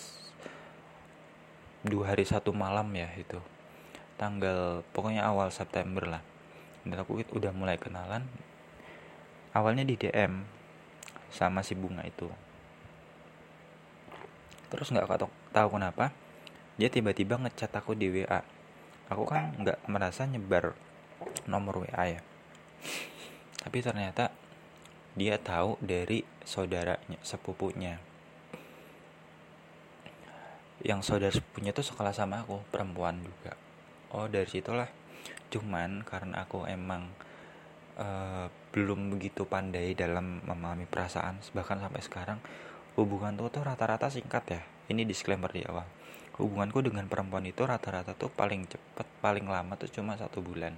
dua 1.85 2.17
hari 2.17 2.25
satu 2.25 2.57
malam 2.57 2.89
ya 2.97 3.13
itu. 3.21 3.39
Tanggal 4.17 4.81
pokoknya 4.97 5.29
awal 5.29 5.53
September 5.53 6.09
lah. 6.09 6.23
Dan 6.89 7.05
aku 7.05 7.21
udah 7.37 7.53
mulai 7.53 7.77
kenalan. 7.77 8.25
Awalnya 9.53 9.85
di 9.85 10.01
DM 10.01 10.49
sama 11.29 11.61
si 11.61 11.77
bunga 11.77 12.01
itu 12.09 12.48
terus 14.69 14.93
nggak 14.93 15.29
tahu 15.53 15.69
kenapa 15.75 16.13
dia 16.79 16.93
tiba-tiba 16.93 17.41
ngechat 17.41 17.73
aku 17.75 17.97
di 17.97 18.09
WA 18.13 18.41
aku 19.09 19.25
kan 19.25 19.57
nggak 19.57 19.89
merasa 19.89 20.29
nyebar 20.29 20.77
nomor 21.49 21.85
WA 21.85 22.05
ya. 22.19 22.21
Tapi 23.59 23.79
ternyata 23.83 24.31
dia 25.19 25.41
tahu 25.41 25.81
dari 25.83 26.23
saudaranya 26.45 27.19
sepupunya. 27.25 27.99
Yang 30.79 31.11
saudara 31.11 31.35
sepupunya 31.35 31.75
tuh 31.75 31.83
sekolah 31.83 32.15
sama 32.15 32.47
aku 32.47 32.63
perempuan 32.71 33.19
juga. 33.25 33.59
Oh 34.15 34.31
dari 34.31 34.47
situlah. 34.47 34.87
Cuman 35.51 36.07
karena 36.07 36.47
aku 36.47 36.69
emang 36.71 37.11
uh, 37.99 38.47
belum 38.71 39.11
begitu 39.11 39.43
pandai 39.49 39.97
dalam 39.99 40.39
memahami 40.47 40.87
perasaan 40.87 41.43
bahkan 41.57 41.83
sampai 41.83 42.03
sekarang 42.05 42.39
hubungan 42.99 43.39
tuh 43.39 43.47
tuh 43.47 43.63
rata-rata 43.63 44.11
singkat 44.11 44.45
ya. 44.51 44.61
Ini 44.91 45.07
disclaimer 45.07 45.47
di 45.55 45.63
awal. 45.63 45.87
Hubunganku 46.35 46.83
dengan 46.83 47.07
perempuan 47.07 47.47
itu 47.47 47.63
rata-rata 47.63 48.19
tuh 48.19 48.31
paling 48.31 48.67
cepet 48.67 49.07
paling 49.23 49.47
lama 49.47 49.79
tuh 49.79 49.87
cuma 49.87 50.19
satu 50.19 50.43
bulan. 50.43 50.75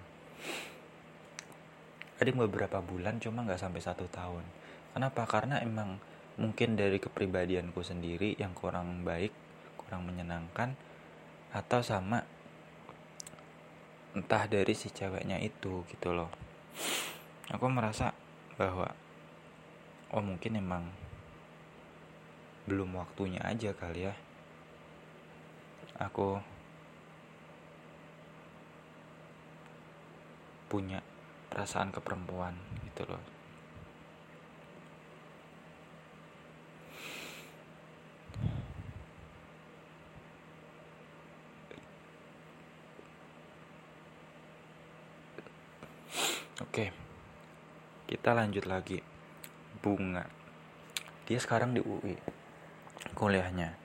Ada 2.21 2.37
beberapa 2.37 2.85
bulan 2.85 3.17
cuma 3.17 3.41
nggak 3.49 3.57
sampai 3.57 3.81
satu 3.81 4.05
tahun. 4.13 4.45
Kenapa? 4.93 5.25
Karena 5.25 5.65
emang 5.65 5.97
mungkin 6.37 6.77
dari 6.77 7.01
kepribadianku 7.01 7.81
sendiri 7.81 8.37
yang 8.37 8.53
kurang 8.53 9.05
baik 9.05 9.33
kurang 9.77 10.05
menyenangkan 10.05 10.77
atau 11.51 11.81
sama 11.81 12.23
entah 14.13 14.45
dari 14.47 14.77
si 14.77 14.93
ceweknya 14.93 15.41
itu 15.41 15.89
gitu 15.89 16.13
loh. 16.13 16.29
Aku 17.51 17.67
merasa 17.73 18.13
bahwa 18.61 18.93
oh 20.13 20.23
mungkin 20.23 20.61
emang 20.61 21.00
belum 22.71 22.95
waktunya 23.03 23.43
aja 23.43 23.75
kali 23.75 24.07
ya. 24.07 24.15
Aku 25.99 26.39
punya 30.71 31.03
perasaan 31.51 31.91
ke 31.91 31.99
perempuan 31.99 32.55
gitu 32.87 33.11
loh. 33.11 33.19
Oke, 46.63 46.95
kita 48.07 48.31
lanjut 48.31 48.63
lagi. 48.71 49.03
Bunga, 49.83 50.23
dia 51.27 51.43
sekarang 51.43 51.75
di 51.75 51.83
UI 51.83 52.40
kuliahnya. 53.21 53.77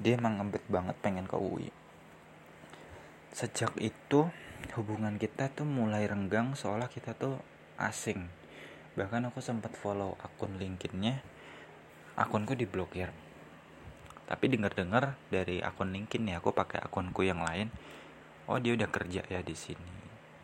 Dia 0.00 0.16
emang 0.16 0.40
ngebet 0.40 0.64
banget 0.72 0.96
pengen 1.04 1.28
ke 1.28 1.36
UI. 1.36 1.68
Sejak 3.36 3.76
itu 3.76 4.32
hubungan 4.72 5.20
kita 5.20 5.52
tuh 5.52 5.68
mulai 5.68 6.08
renggang 6.08 6.56
seolah 6.56 6.88
kita 6.88 7.12
tuh 7.12 7.36
asing 7.76 8.30
bahkan 8.92 9.24
aku 9.24 9.40
sempat 9.40 9.72
follow 9.72 10.20
akun 10.20 10.60
LinkedIn-nya 10.60 11.24
akunku 12.14 12.52
diblokir 12.52 13.08
tapi 14.28 14.52
dengar-dengar 14.52 15.16
dari 15.32 15.64
akun 15.64 15.96
LinkedIn 15.96 16.28
ya 16.28 16.44
aku 16.44 16.52
pakai 16.52 16.84
akunku 16.84 17.24
yang 17.24 17.40
lain 17.40 17.72
oh 18.46 18.60
dia 18.60 18.76
udah 18.76 18.88
kerja 18.92 19.24
ya 19.26 19.40
di 19.40 19.56
sini 19.56 19.92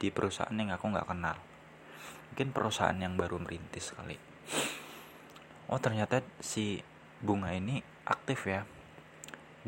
di 0.00 0.08
perusahaan 0.08 0.56
yang 0.56 0.72
aku 0.72 0.88
nggak 0.88 1.08
kenal 1.12 1.36
mungkin 2.32 2.48
perusahaan 2.56 2.96
yang 2.96 3.20
baru 3.20 3.36
merintis 3.36 3.92
kali 3.92 4.16
oh 5.68 5.80
ternyata 5.80 6.24
si 6.40 6.80
bunga 7.20 7.52
ini 7.52 7.84
aktif 8.08 8.48
ya 8.48 8.64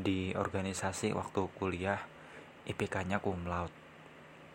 di 0.00 0.32
organisasi 0.32 1.12
waktu 1.12 1.44
kuliah 1.60 2.00
IPK-nya 2.64 3.20
cum 3.20 3.44
laude 3.44 3.74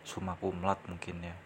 summa 0.06 0.38
cum 0.38 0.62
mungkin 0.62 1.16
ya. 1.22 1.36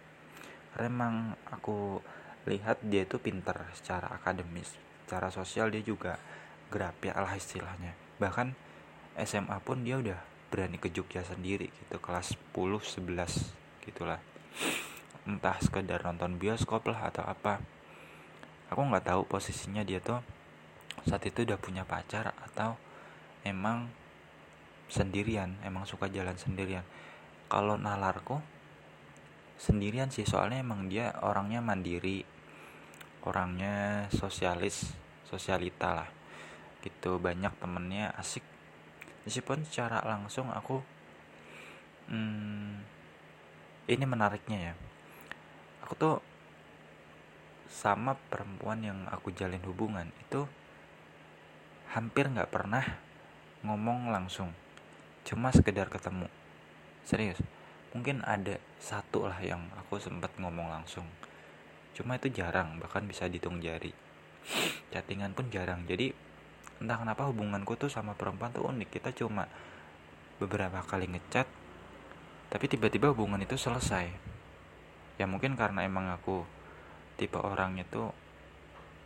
Karena 0.72 0.86
emang 0.86 1.14
aku 1.48 2.00
lihat 2.48 2.80
dia 2.84 3.04
itu 3.04 3.20
pinter 3.20 3.56
secara 3.76 4.12
akademis 4.16 4.76
secara 5.04 5.28
sosial 5.28 5.74
dia 5.74 5.82
juga 5.82 6.16
ya 6.70 7.18
lah 7.18 7.34
istilahnya. 7.34 7.98
Bahkan 8.22 8.54
SMA 9.26 9.58
pun 9.64 9.82
dia 9.82 9.98
udah 9.98 10.20
berani 10.48 10.78
ke 10.78 10.88
Jogja 10.94 11.26
sendiri 11.26 11.66
gitu 11.66 11.98
kelas 11.98 12.38
10 12.54 12.78
11 12.78 13.84
gitulah. 13.84 14.22
Entah 15.26 15.58
sekedar 15.58 16.06
nonton 16.06 16.38
bioskop 16.38 16.86
lah 16.88 17.10
atau 17.10 17.26
apa 17.26 17.58
aku 18.70 18.80
nggak 18.86 19.10
tahu 19.10 19.26
posisinya 19.26 19.82
dia 19.82 19.98
tuh 19.98 20.22
saat 21.04 21.26
itu 21.26 21.42
udah 21.42 21.58
punya 21.58 21.82
pacar 21.82 22.30
atau 22.38 22.78
emang 23.42 23.90
sendirian 24.90 25.54
emang 25.62 25.86
suka 25.86 26.10
jalan 26.10 26.34
sendirian. 26.38 26.86
Kalau 27.50 27.74
nalarku 27.74 28.38
sendirian 29.58 30.10
sih 30.14 30.26
soalnya 30.26 30.62
emang 30.62 30.86
dia 30.86 31.14
orangnya 31.26 31.60
mandiri 31.60 32.22
orangnya 33.26 34.06
sosialis 34.14 34.92
sosialita 35.26 36.04
lah. 36.04 36.10
Gitu 36.82 37.18
banyak 37.18 37.54
temennya 37.58 38.14
asik. 38.18 38.44
Meskipun 39.24 39.66
secara 39.66 40.02
langsung 40.06 40.50
aku 40.50 40.82
hmm, 42.10 42.82
ini 43.88 44.04
menariknya 44.04 44.58
ya. 44.70 44.74
Aku 45.86 45.94
tuh 45.96 46.14
sama 47.70 48.18
perempuan 48.18 48.82
yang 48.82 49.06
aku 49.06 49.30
jalin 49.30 49.62
hubungan 49.62 50.10
itu 50.18 50.50
hampir 51.94 52.26
nggak 52.26 52.50
pernah 52.50 52.82
ngomong 53.62 54.10
langsung. 54.10 54.50
Cuma 55.22 55.54
sekedar 55.54 55.86
ketemu. 55.86 56.26
Serius 57.06 57.38
mungkin 57.90 58.22
ada 58.22 58.58
satu 58.78 59.26
lah 59.26 59.38
yang 59.42 59.62
aku 59.78 60.02
sempat 60.02 60.34
ngomong 60.38 60.70
langsung. 60.70 61.06
Cuma 61.94 62.18
itu 62.18 62.30
jarang 62.30 62.82
bahkan 62.82 63.06
bisa 63.06 63.30
dihitung 63.30 63.62
jari. 63.62 63.94
Chattingan 64.90 65.34
pun 65.34 65.46
jarang. 65.54 65.86
Jadi 65.86 66.10
entah 66.82 66.98
kenapa 66.98 67.30
hubunganku 67.30 67.78
tuh 67.78 67.90
sama 67.90 68.18
perempuan 68.18 68.50
tuh 68.50 68.66
unik. 68.66 68.98
Kita 68.98 69.14
cuma 69.14 69.46
beberapa 70.42 70.82
kali 70.82 71.06
ngechat 71.06 71.46
tapi 72.50 72.66
tiba-tiba 72.66 73.14
hubungan 73.14 73.38
itu 73.38 73.54
selesai. 73.54 74.10
Ya 75.22 75.30
mungkin 75.30 75.54
karena 75.54 75.86
emang 75.86 76.10
aku 76.10 76.42
tipe 77.20 77.36
orangnya 77.36 77.84
tuh 77.84 78.08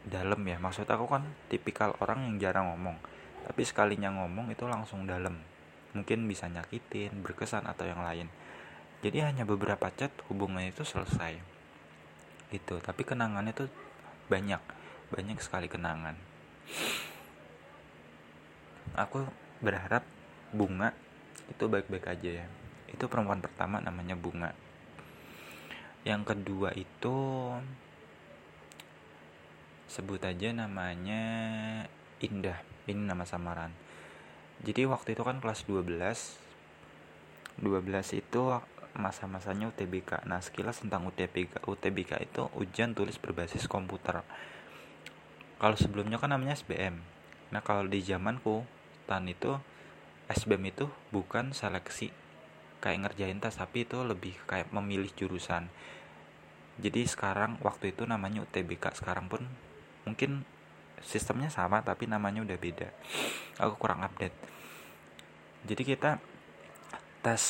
dalam 0.07 0.39
ya. 0.47 0.63
Maksud 0.63 0.87
aku 0.87 1.11
kan 1.11 1.27
tipikal 1.51 1.99
orang 1.99 2.31
yang 2.31 2.39
jarang 2.39 2.71
ngomong. 2.71 2.95
Tapi 3.51 3.67
sekalinya 3.67 4.15
ngomong 4.15 4.55
itu 4.55 4.71
langsung 4.71 5.03
dalam. 5.11 5.35
Mungkin 5.99 6.31
bisa 6.31 6.47
nyakitin 6.47 7.27
berkesan 7.27 7.67
atau 7.67 7.91
yang 7.91 8.07
lain. 8.07 8.31
Jadi 9.03 9.19
hanya 9.21 9.43
beberapa 9.43 9.91
chat 9.91 10.15
hubungan 10.31 10.63
itu 10.63 10.87
selesai. 10.87 11.43
Gitu. 12.55 12.79
Tapi 12.79 13.03
kenangannya 13.03 13.51
tuh 13.51 13.69
banyak. 14.31 14.63
Banyak 15.11 15.43
sekali 15.43 15.67
kenangan. 15.67 16.15
Aku 18.95 19.27
berharap 19.59 20.07
bunga 20.55 20.95
itu 21.51 21.67
baik-baik 21.67 22.07
aja 22.07 22.31
ya. 22.41 22.47
Itu 22.89 23.11
perempuan 23.11 23.43
pertama 23.43 23.83
namanya 23.83 24.15
bunga. 24.15 24.55
Yang 26.07 26.23
kedua 26.33 26.71
itu 26.79 27.17
sebut 29.95 30.19
aja 30.27 30.51
namanya 30.51 31.23
Indah 32.19 32.59
ini 32.91 33.07
nama 33.07 33.23
samaran 33.23 33.71
jadi 34.67 34.91
waktu 34.91 35.15
itu 35.15 35.23
kan 35.23 35.39
kelas 35.39 35.63
12 35.71 36.43
12 37.63 38.19
itu 38.19 38.43
masa-masanya 38.95 39.71
UTBK. 39.75 40.27
Nah, 40.27 40.39
sekilas 40.39 40.83
tentang 40.83 41.07
UTBK. 41.11 41.67
UTBK 41.67 42.13
itu 42.23 42.47
ujian 42.55 42.95
tulis 42.95 43.19
berbasis 43.19 43.67
komputer. 43.67 44.23
Kalau 45.59 45.77
sebelumnya 45.79 46.19
kan 46.19 46.31
namanya 46.35 46.55
SBM. 46.55 46.99
Nah, 47.51 47.61
kalau 47.63 47.87
di 47.87 48.03
zamanku, 48.03 48.67
TAN 49.07 49.27
itu 49.31 49.59
SBM 50.31 50.75
itu 50.75 50.87
bukan 51.11 51.53
seleksi 51.53 52.11
kayak 52.81 53.07
ngerjain 53.07 53.39
tes, 53.41 53.57
tapi 53.57 53.87
itu 53.87 54.03
lebih 54.03 54.35
kayak 54.47 54.71
memilih 54.71 55.11
jurusan. 55.15 55.69
Jadi 56.81 57.07
sekarang 57.07 57.63
waktu 57.63 57.95
itu 57.95 58.03
namanya 58.05 58.43
UTBK, 58.43 58.99
sekarang 58.99 59.31
pun 59.31 59.47
mungkin 60.05 60.45
sistemnya 61.05 61.53
sama 61.53 61.85
tapi 61.85 62.09
namanya 62.09 62.41
udah 62.45 62.57
beda. 62.57 62.89
Aku 63.61 63.77
kurang 63.77 64.01
update. 64.01 64.35
Jadi 65.65 65.83
kita 65.85 66.21
tes 67.25 67.43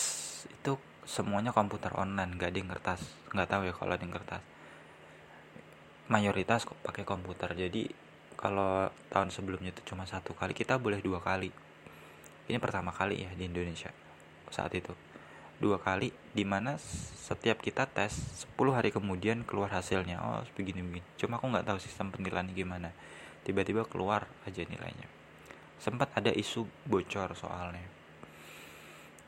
itu 0.47 0.79
semuanya 1.05 1.51
komputer 1.51 1.91
online 1.99 2.39
gak 2.41 2.55
di 2.55 2.65
kertas 2.65 3.03
nggak 3.35 3.49
tahu 3.51 3.69
ya 3.69 3.75
kalau 3.77 3.93
di 3.99 4.09
kertas 4.09 4.41
mayoritas 6.09 6.69
kok 6.69 6.79
pakai 6.85 7.03
komputer. 7.03 7.53
Jadi 7.57 7.89
kalau 8.37 8.93
tahun 9.09 9.33
sebelumnya 9.33 9.73
itu 9.73 9.83
cuma 9.89 10.05
satu 10.05 10.37
kali 10.37 10.53
kita 10.53 10.77
boleh 10.77 11.01
dua 11.01 11.19
kali. 11.23 11.49
Ini 12.45 12.61
pertama 12.61 12.93
kali 12.93 13.25
ya 13.25 13.31
di 13.33 13.49
Indonesia 13.49 13.89
saat 14.53 14.71
itu 14.77 14.93
dua 15.63 15.79
kali 15.79 16.11
di 16.35 16.43
mana 16.43 16.75
setiap 17.25 17.63
kita 17.63 17.87
tes 17.87 18.45
10 18.45 18.77
hari 18.77 18.91
kemudian 18.91 19.47
keluar 19.47 19.71
hasilnya. 19.73 20.21
Oh 20.21 20.43
begini 20.59 20.83
begini. 20.85 21.07
Cuma 21.17 21.41
aku 21.41 21.49
nggak 21.49 21.67
tahu 21.67 21.79
sistem 21.81 22.11
penilaian 22.11 22.47
gimana. 22.51 22.91
Tiba-tiba 23.47 23.87
keluar 23.89 24.29
aja 24.45 24.63
nilainya. 24.67 25.09
Sempat 25.81 26.13
ada 26.17 26.33
isu 26.35 26.67
bocor 26.85 27.33
soalnya. 27.37 27.87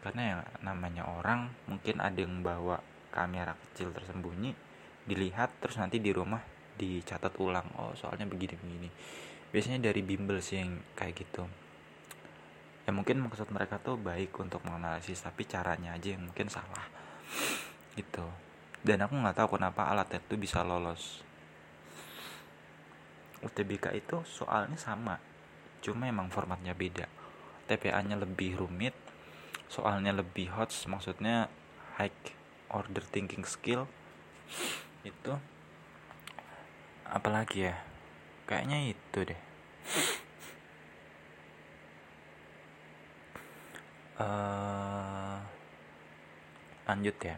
Karena 0.04 0.22
ya 0.22 0.36
namanya 0.62 1.08
orang 1.08 1.50
mungkin 1.66 1.98
ada 1.98 2.20
yang 2.20 2.44
bawa 2.44 2.78
kamera 3.10 3.56
kecil 3.56 3.90
tersembunyi 3.96 4.52
dilihat 5.06 5.56
terus 5.62 5.80
nanti 5.80 6.02
di 6.02 6.12
rumah 6.12 6.42
dicatat 6.76 7.32
ulang. 7.40 7.66
Oh 7.80 7.96
soalnya 7.96 8.28
begini 8.28 8.54
begini. 8.60 8.88
Biasanya 9.50 9.88
dari 9.88 10.02
bimbel 10.04 10.42
sih 10.42 10.60
yang 10.60 10.82
kayak 10.98 11.16
gitu 11.16 11.65
ya 12.86 12.94
mungkin 12.94 13.18
maksud 13.18 13.50
mereka 13.50 13.82
tuh 13.82 13.98
baik 13.98 14.30
untuk 14.38 14.62
menganalisis 14.62 15.18
tapi 15.26 15.42
caranya 15.42 15.98
aja 15.98 16.14
yang 16.14 16.22
mungkin 16.22 16.46
salah. 16.46 16.86
Gitu. 17.98 18.22
Dan 18.86 19.02
aku 19.02 19.18
nggak 19.18 19.42
tahu 19.42 19.58
kenapa 19.58 19.90
alat 19.90 20.14
itu 20.14 20.38
bisa 20.38 20.62
lolos. 20.62 21.26
UTBK 23.42 23.98
itu 23.98 24.22
soalnya 24.22 24.78
sama 24.78 25.18
cuma 25.82 26.06
emang 26.06 26.30
formatnya 26.30 26.78
beda. 26.78 27.10
TPA 27.66 27.98
nya 28.06 28.14
lebih 28.14 28.54
rumit 28.62 28.94
soalnya 29.66 30.14
lebih 30.14 30.54
hot 30.54 30.70
maksudnya 30.86 31.50
high 31.98 32.14
order 32.70 33.02
thinking 33.02 33.42
skill. 33.42 33.90
Itu 35.02 35.34
apalagi 37.02 37.66
ya? 37.66 37.82
Kayaknya 38.46 38.94
itu 38.94 39.18
deh 39.26 39.40
uh, 44.20 45.38
lanjut 46.88 47.16
ya. 47.20 47.36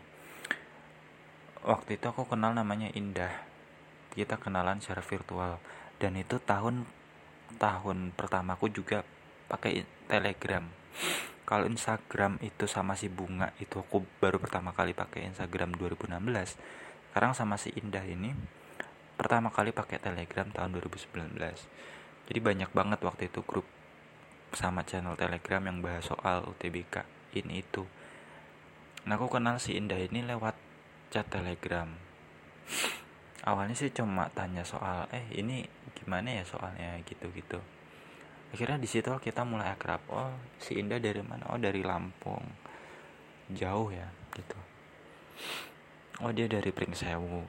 Waktu 1.66 1.98
itu 1.98 2.06
aku 2.08 2.26
kenal 2.30 2.54
namanya 2.54 2.88
Indah. 2.94 3.32
Kita 4.14 4.38
kenalan 4.38 4.80
secara 4.82 5.02
virtual. 5.02 5.58
Dan 5.98 6.14
itu 6.16 6.38
tahun 6.38 6.86
tahun 7.58 8.14
pertamaku 8.14 8.70
juga 8.70 9.02
pakai 9.50 9.82
telegram. 10.06 10.64
Kalau 11.48 11.64
Instagram 11.64 12.36
itu 12.44 12.68
sama 12.68 12.92
si 12.92 13.08
bunga 13.08 13.56
itu 13.56 13.80
aku 13.80 14.04
baru 14.20 14.36
pertama 14.36 14.76
kali 14.76 14.92
pakai 14.92 15.32
Instagram 15.32 15.80
2016 15.80 16.60
sekarang 17.18 17.34
sama 17.34 17.58
si 17.58 17.74
Indah 17.74 18.06
ini 18.06 18.30
pertama 19.18 19.50
kali 19.50 19.74
pakai 19.74 19.98
Telegram 19.98 20.46
tahun 20.54 20.78
2019 20.78 21.34
jadi 22.30 22.38
banyak 22.38 22.70
banget 22.70 23.00
waktu 23.02 23.26
itu 23.26 23.42
grup 23.42 23.66
sama 24.52 24.84
channel 24.84 25.18
Telegram 25.18 25.60
yang 25.64 25.84
bahas 25.84 26.08
soal 26.08 26.44
UTBK 26.48 27.04
ini 27.36 27.60
itu. 27.60 27.84
Nah 29.04 29.16
aku 29.16 29.28
kenal 29.28 29.60
si 29.60 29.76
Indah 29.76 30.00
ini 30.00 30.24
lewat 30.24 30.56
chat 31.12 31.28
Telegram. 31.28 31.88
Awalnya 33.44 33.76
sih 33.76 33.92
cuma 33.92 34.28
tanya 34.32 34.64
soal 34.64 35.08
eh 35.12 35.24
ini 35.36 35.64
gimana 35.96 36.40
ya 36.40 36.44
soalnya? 36.44 37.00
gitu-gitu. 37.04 37.60
Akhirnya 38.52 38.80
di 38.80 38.88
situ 38.88 39.08
kita 39.20 39.44
mulai 39.44 39.72
akrab. 39.72 40.00
Oh 40.08 40.32
si 40.60 40.76
Indah 40.76 41.00
dari 41.00 41.20
mana? 41.20 41.48
Oh 41.52 41.60
dari 41.60 41.80
Lampung. 41.84 42.44
Jauh 43.48 43.88
ya 43.92 44.08
gitu. 44.36 44.58
Oh 46.24 46.32
dia 46.32 46.48
dari 46.48 46.68
Pringsewu. 46.72 47.44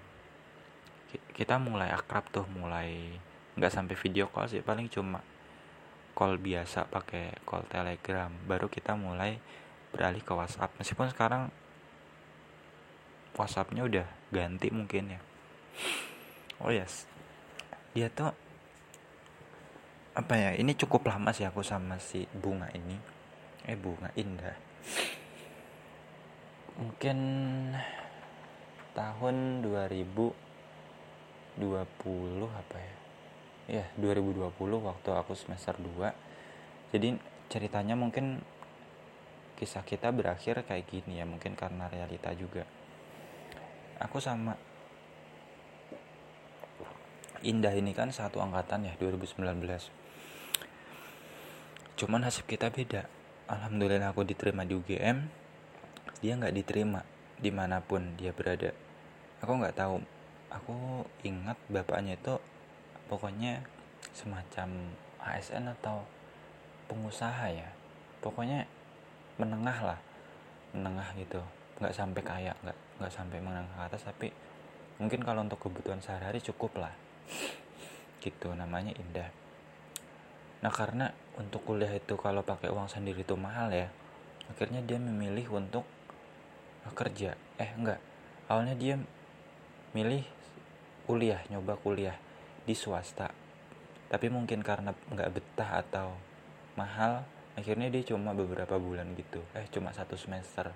Kita 1.36 1.60
mulai 1.60 1.92
akrab 1.92 2.28
tuh 2.30 2.46
mulai 2.52 3.18
nggak 3.60 3.74
sampai 3.76 3.96
video 4.00 4.32
call 4.32 4.48
sih 4.48 4.64
paling 4.64 4.88
cuma 4.88 5.20
call 6.20 6.36
biasa 6.36 6.84
pakai 6.92 7.32
call 7.48 7.64
telegram. 7.72 8.28
Baru 8.44 8.68
kita 8.68 9.00
mulai 9.00 9.40
beralih 9.96 10.20
ke 10.20 10.36
WhatsApp. 10.36 10.76
Meskipun 10.76 11.08
sekarang 11.16 11.48
WhatsAppnya 13.40 13.88
udah 13.88 14.04
ganti 14.28 14.68
mungkin 14.68 15.16
ya. 15.16 15.22
Oh 16.60 16.76
yes. 16.76 17.08
Dia 17.96 18.12
tuh 18.12 18.36
apa 20.12 20.34
ya? 20.36 20.60
Ini 20.60 20.76
cukup 20.76 21.08
lama 21.08 21.32
sih 21.32 21.48
aku 21.48 21.64
sama 21.64 21.96
si 22.04 22.28
bunga 22.36 22.68
ini. 22.76 23.00
Eh 23.64 23.80
bunga 23.80 24.12
indah. 24.20 24.60
Mungkin 26.84 27.18
tahun 28.92 29.64
2020 29.64 30.36
apa 32.44 32.76
ya 32.76 32.99
ya 33.70 33.86
2020 34.02 34.50
waktu 34.82 35.10
aku 35.14 35.38
semester 35.38 35.78
2 35.78 36.90
jadi 36.90 37.22
ceritanya 37.54 37.94
mungkin 37.94 38.42
kisah 39.62 39.86
kita 39.86 40.10
berakhir 40.10 40.64
kayak 40.66 40.88
gini 40.88 41.20
ya 41.20 41.28
mungkin 41.28 41.52
karena 41.54 41.92
realita 41.92 42.32
juga. 42.32 42.64
Aku 44.00 44.24
sama 44.24 44.56
Indah 47.40 47.72
ini 47.72 47.96
kan 47.96 48.12
satu 48.12 48.44
angkatan 48.44 48.88
ya 48.88 48.94
2019 49.00 49.40
cuman 52.00 52.20
nasib 52.24 52.48
kita 52.48 52.72
beda. 52.72 53.08
Alhamdulillah 53.52 54.16
aku 54.16 54.24
diterima 54.24 54.64
di 54.64 54.76
UGM 54.80 55.18
dia 56.24 56.34
nggak 56.36 56.56
diterima 56.56 57.04
di 57.40 57.52
mana 57.52 57.84
pun 57.84 58.16
dia 58.16 58.32
berada. 58.32 58.72
Aku 59.44 59.56
nggak 59.56 59.76
tahu. 59.76 60.04
Aku 60.52 61.06
ingat 61.24 61.60
bapaknya 61.68 62.16
itu 62.16 62.40
pokoknya 63.10 63.66
semacam 64.14 64.94
ASN 65.20 65.66
atau 65.82 66.06
pengusaha 66.86 67.50
ya. 67.50 67.70
Pokoknya 68.22 68.70
menengah 69.42 69.80
lah. 69.82 70.00
Menengah 70.72 71.10
gitu. 71.18 71.42
Nggak 71.82 71.96
sampai 71.98 72.22
kaya 72.22 72.52
nggak 72.62 72.78
nggak 73.02 73.14
sampai 73.14 73.38
menengah 73.42 73.74
ke 73.74 73.84
atas 73.90 74.04
tapi 74.06 74.30
mungkin 75.00 75.24
kalau 75.24 75.42
untuk 75.42 75.58
kebutuhan 75.58 76.00
sehari-hari 76.00 76.40
cukup 76.40 76.78
lah. 76.78 76.94
Gitu 78.22 78.54
namanya 78.54 78.94
indah. 78.94 79.34
Nah 80.62 80.70
karena 80.70 81.10
untuk 81.40 81.66
kuliah 81.66 81.92
itu 81.92 82.14
kalau 82.20 82.46
pakai 82.46 82.70
uang 82.70 82.92
sendiri 82.92 83.24
itu 83.26 83.34
mahal 83.34 83.72
ya 83.74 83.90
akhirnya 84.50 84.86
dia 84.86 85.02
memilih 85.02 85.50
untuk 85.58 85.88
kerja. 86.94 87.34
Eh 87.58 87.72
enggak 87.74 88.00
awalnya 88.50 88.76
dia 88.76 88.98
milih 89.94 90.26
kuliah 91.06 91.42
nyoba 91.54 91.78
kuliah 91.78 92.18
di 92.70 92.78
swasta. 92.78 93.34
Tapi 94.14 94.30
mungkin 94.30 94.62
karena 94.62 94.94
nggak 94.94 95.30
betah 95.34 95.82
atau 95.82 96.14
mahal 96.78 97.26
akhirnya 97.58 97.90
dia 97.90 98.06
cuma 98.14 98.38
beberapa 98.38 98.78
bulan 98.78 99.10
gitu. 99.18 99.42
Eh 99.58 99.66
cuma 99.74 99.90
satu 99.90 100.14
semester. 100.14 100.70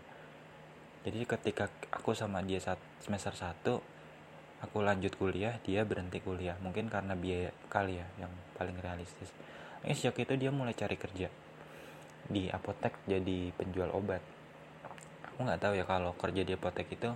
Jadi 1.06 1.22
ketika 1.30 1.70
aku 1.94 2.18
sama 2.18 2.42
dia 2.42 2.58
semester 2.98 3.38
1 3.38 4.66
aku 4.66 4.78
lanjut 4.82 5.14
kuliah 5.22 5.62
dia 5.62 5.86
berhenti 5.86 6.18
kuliah. 6.18 6.58
Mungkin 6.66 6.90
karena 6.90 7.14
biaya 7.14 7.54
kali 7.70 8.02
ya 8.02 8.08
yang 8.26 8.34
paling 8.58 8.82
realistis. 8.82 9.30
Ini 9.86 9.94
sejak 9.94 10.26
itu 10.26 10.34
dia 10.34 10.50
mulai 10.50 10.74
cari 10.74 10.98
kerja 10.98 11.30
di 12.24 12.50
apotek 12.50 13.06
jadi 13.06 13.54
penjual 13.54 13.94
obat. 13.94 14.24
Aku 15.30 15.46
nggak 15.46 15.62
tahu 15.62 15.74
ya 15.78 15.86
kalau 15.86 16.18
kerja 16.18 16.42
di 16.42 16.58
apotek 16.58 16.90
itu 16.90 17.12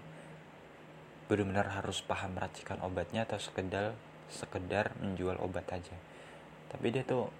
benar-benar 1.28 1.82
harus 1.82 2.00
paham 2.04 2.40
racikan 2.40 2.80
obatnya 2.84 3.28
atau 3.28 3.40
sekedar 3.40 3.96
sekedar 4.32 4.94
menjual 5.00 5.40
obat 5.44 5.68
aja. 5.72 5.96
Tapi 6.68 6.92
dia 6.92 7.04
tuh 7.04 7.32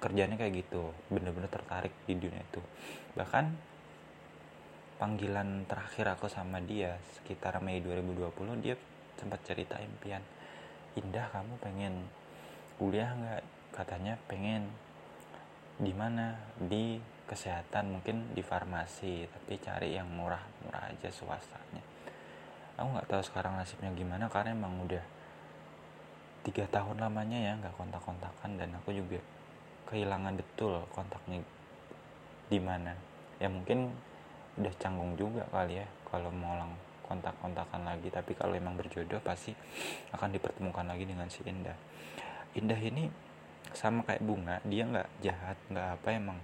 kerjanya 0.00 0.36
kayak 0.36 0.66
gitu 0.66 0.92
bener-bener 1.08 1.48
tertarik 1.48 1.92
di 2.04 2.14
dunia 2.16 2.40
itu. 2.40 2.60
Bahkan 3.16 3.44
panggilan 5.00 5.68
terakhir 5.68 6.16
aku 6.16 6.28
sama 6.28 6.60
dia 6.60 6.96
sekitar 7.20 7.60
Mei 7.60 7.84
2020 7.84 8.64
dia 8.64 8.76
sempat 9.16 9.44
cerita 9.44 9.76
impian 9.76 10.24
Indah 10.96 11.28
kamu 11.28 11.60
pengen 11.60 12.08
kuliah 12.80 13.12
nggak? 13.12 13.44
Katanya 13.76 14.16
pengen 14.24 14.72
di 15.76 15.92
mana? 15.92 16.32
Di 16.56 16.96
kesehatan 17.26 17.98
mungkin 17.98 18.32
di 18.32 18.40
farmasi 18.40 19.26
tapi 19.26 19.58
cari 19.58 19.98
yang 19.98 20.06
murah-murah 20.06 20.94
aja 20.94 21.10
swastanya 21.10 21.82
aku 22.78 22.86
nggak 22.94 23.08
tahu 23.10 23.22
sekarang 23.26 23.58
nasibnya 23.58 23.90
gimana 23.98 24.30
karena 24.30 24.54
emang 24.54 24.78
udah 24.86 25.02
tiga 26.46 26.62
tahun 26.70 27.02
lamanya 27.02 27.38
ya 27.42 27.52
nggak 27.58 27.74
kontak-kontakan 27.74 28.54
dan 28.54 28.70
aku 28.78 28.94
juga 28.94 29.18
kehilangan 29.90 30.38
betul 30.38 30.78
kontaknya 30.94 31.42
di 32.46 32.62
mana. 32.62 32.94
Ya 33.42 33.50
mungkin 33.50 33.90
udah 34.54 34.74
canggung 34.78 35.18
juga 35.18 35.42
kali 35.50 35.82
ya 35.82 35.86
kalau 36.06 36.30
mau 36.30 36.54
lang 36.54 36.70
kontak-kontakan 37.06 37.82
lagi 37.86 38.08
tapi 38.08 38.32
kalau 38.38 38.54
emang 38.54 38.78
berjodoh 38.78 39.18
pasti 39.20 39.54
akan 40.14 40.32
dipertemukan 40.38 40.86
lagi 40.86 41.04
dengan 41.06 41.26
si 41.26 41.42
Indah. 41.42 41.76
Indah 42.54 42.78
ini 42.78 43.10
sama 43.74 44.06
kayak 44.06 44.22
bunga 44.22 44.62
dia 44.62 44.86
nggak 44.86 45.08
jahat 45.26 45.58
nggak 45.68 45.88
apa 45.98 46.08
emang 46.14 46.38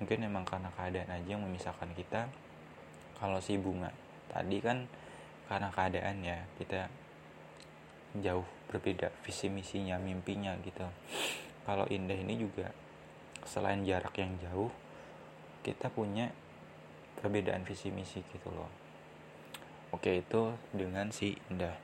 mungkin 0.00 0.18
emang 0.24 0.44
karena 0.48 0.72
keadaan 0.72 1.10
aja 1.12 1.28
yang 1.28 1.44
memisahkan 1.44 1.92
kita. 1.92 2.24
Kalau 3.20 3.38
si 3.38 3.60
bunga 3.60 3.92
tadi 4.32 4.58
kan 4.64 4.88
karena 5.46 5.68
keadaan 5.68 6.16
ya 6.24 6.40
kita 6.56 6.88
jauh 8.18 8.48
berbeda 8.72 9.12
visi 9.20 9.52
misinya 9.52 10.00
mimpinya 10.00 10.56
gitu. 10.64 10.88
Kalau 11.68 11.84
indah 11.92 12.16
ini 12.16 12.40
juga 12.40 12.72
selain 13.44 13.84
jarak 13.84 14.16
yang 14.16 14.32
jauh 14.40 14.72
kita 15.60 15.92
punya 15.92 16.32
perbedaan 17.20 17.68
visi 17.68 17.92
misi 17.92 18.24
gitu 18.32 18.48
loh. 18.48 18.72
Oke 19.92 20.24
itu 20.24 20.56
dengan 20.72 21.12
si 21.12 21.36
indah. 21.52 21.76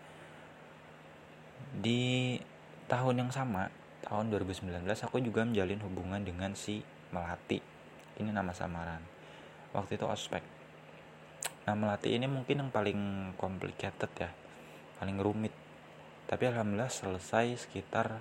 Di 1.76 2.40
tahun 2.88 3.28
yang 3.28 3.30
sama 3.30 3.68
tahun 4.08 4.32
2019 4.32 4.72
aku 4.88 5.20
juga 5.20 5.44
menjalin 5.44 5.84
hubungan 5.84 6.24
dengan 6.24 6.56
si 6.56 6.80
melati. 7.12 7.60
Ini 8.16 8.32
nama 8.32 8.56
samaran. 8.56 9.04
Waktu 9.76 10.00
itu 10.00 10.08
ospek. 10.08 10.40
Nah 11.68 11.76
melati 11.76 12.16
ini 12.16 12.24
mungkin 12.24 12.64
yang 12.64 12.70
paling 12.72 13.36
complicated 13.36 14.08
ya 14.16 14.32
paling 14.98 15.14
rumit 15.22 15.54
tapi 16.28 16.44
alhamdulillah 16.44 16.92
selesai 16.92 17.56
sekitar 17.66 18.20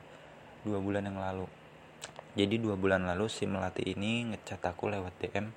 dua 0.63 0.79
bulan 0.79 1.03
yang 1.05 1.19
lalu. 1.19 1.45
Jadi 2.39 2.55
dua 2.57 2.79
bulan 2.79 3.03
lalu 3.03 3.27
si 3.27 3.43
melati 3.43 3.83
ini 3.83 4.31
ngecat 4.31 4.63
aku 4.63 4.87
lewat 4.87 5.13
DM 5.19 5.51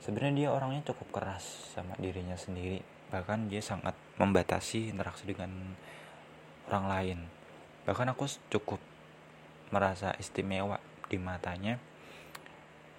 sebenarnya 0.00 0.34
dia 0.34 0.48
orangnya 0.50 0.82
cukup 0.90 1.20
keras 1.20 1.72
sama 1.72 1.94
dirinya 2.00 2.34
sendiri. 2.34 2.80
Bahkan 3.12 3.52
dia 3.52 3.60
sangat 3.60 3.96
membatasi 4.16 4.90
interaksi 4.90 5.28
dengan 5.28 5.52
orang 6.68 6.84
lain. 6.88 7.18
Bahkan 7.84 8.12
aku 8.16 8.26
cukup 8.50 8.80
merasa 9.70 10.16
istimewa 10.18 10.80
di 11.06 11.16
matanya. 11.20 11.78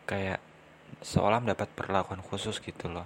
Kayak 0.06 0.40
seolah 1.02 1.42
mendapat 1.42 1.70
perlakuan 1.74 2.22
khusus 2.22 2.62
gitu 2.62 2.88
loh. 2.88 3.06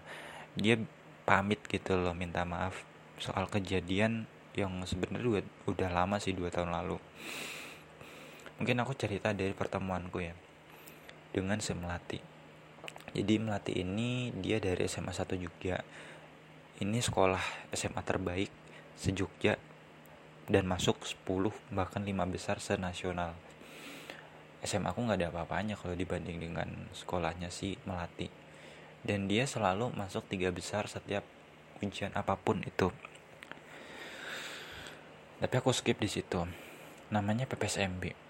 Dia 0.56 0.80
pamit 1.26 1.60
gitu 1.66 1.98
loh 1.98 2.14
minta 2.14 2.46
maaf 2.46 2.86
soal 3.18 3.50
kejadian 3.50 4.30
yang 4.56 4.72
sebenarnya 4.88 5.44
udah, 5.68 5.90
lama 5.92 6.16
sih 6.18 6.32
dua 6.32 6.48
tahun 6.48 6.72
lalu. 6.72 6.96
Mungkin 8.56 8.80
aku 8.80 8.96
cerita 8.96 9.36
dari 9.36 9.52
pertemuanku 9.52 10.24
ya 10.24 10.32
dengan 11.36 11.60
si 11.60 11.76
Melati. 11.76 12.20
Jadi 13.12 13.34
Melati 13.36 13.84
ini 13.84 14.32
dia 14.32 14.64
dari 14.64 14.88
SMA 14.88 15.12
1 15.12 15.36
Jogja. 15.36 15.84
Ini 16.80 17.00
sekolah 17.00 17.72
SMA 17.76 18.04
terbaik 18.04 18.52
sejogja 18.96 19.60
dan 20.48 20.64
masuk 20.68 21.04
10 21.04 21.52
bahkan 21.76 22.04
5 22.04 22.16
besar 22.32 22.64
senasional. 22.64 23.36
SMA 24.64 24.92
aku 24.96 25.04
nggak 25.04 25.20
ada 25.20 25.28
apa-apanya 25.36 25.76
kalau 25.76 25.96
dibanding 25.96 26.40
dengan 26.40 26.68
sekolahnya 26.96 27.52
si 27.52 27.76
Melati. 27.84 28.32
Dan 29.04 29.28
dia 29.28 29.44
selalu 29.46 29.92
masuk 29.94 30.26
tiga 30.32 30.50
besar 30.50 30.88
setiap 30.88 31.22
ujian 31.84 32.16
apa 32.16 32.40
pun 32.40 32.64
itu 32.64 32.90
tapi 35.40 35.54
aku 35.60 35.72
skip 35.76 36.00
di 36.00 36.08
situ. 36.08 36.44
Namanya 37.12 37.46
PPSMB 37.46 38.26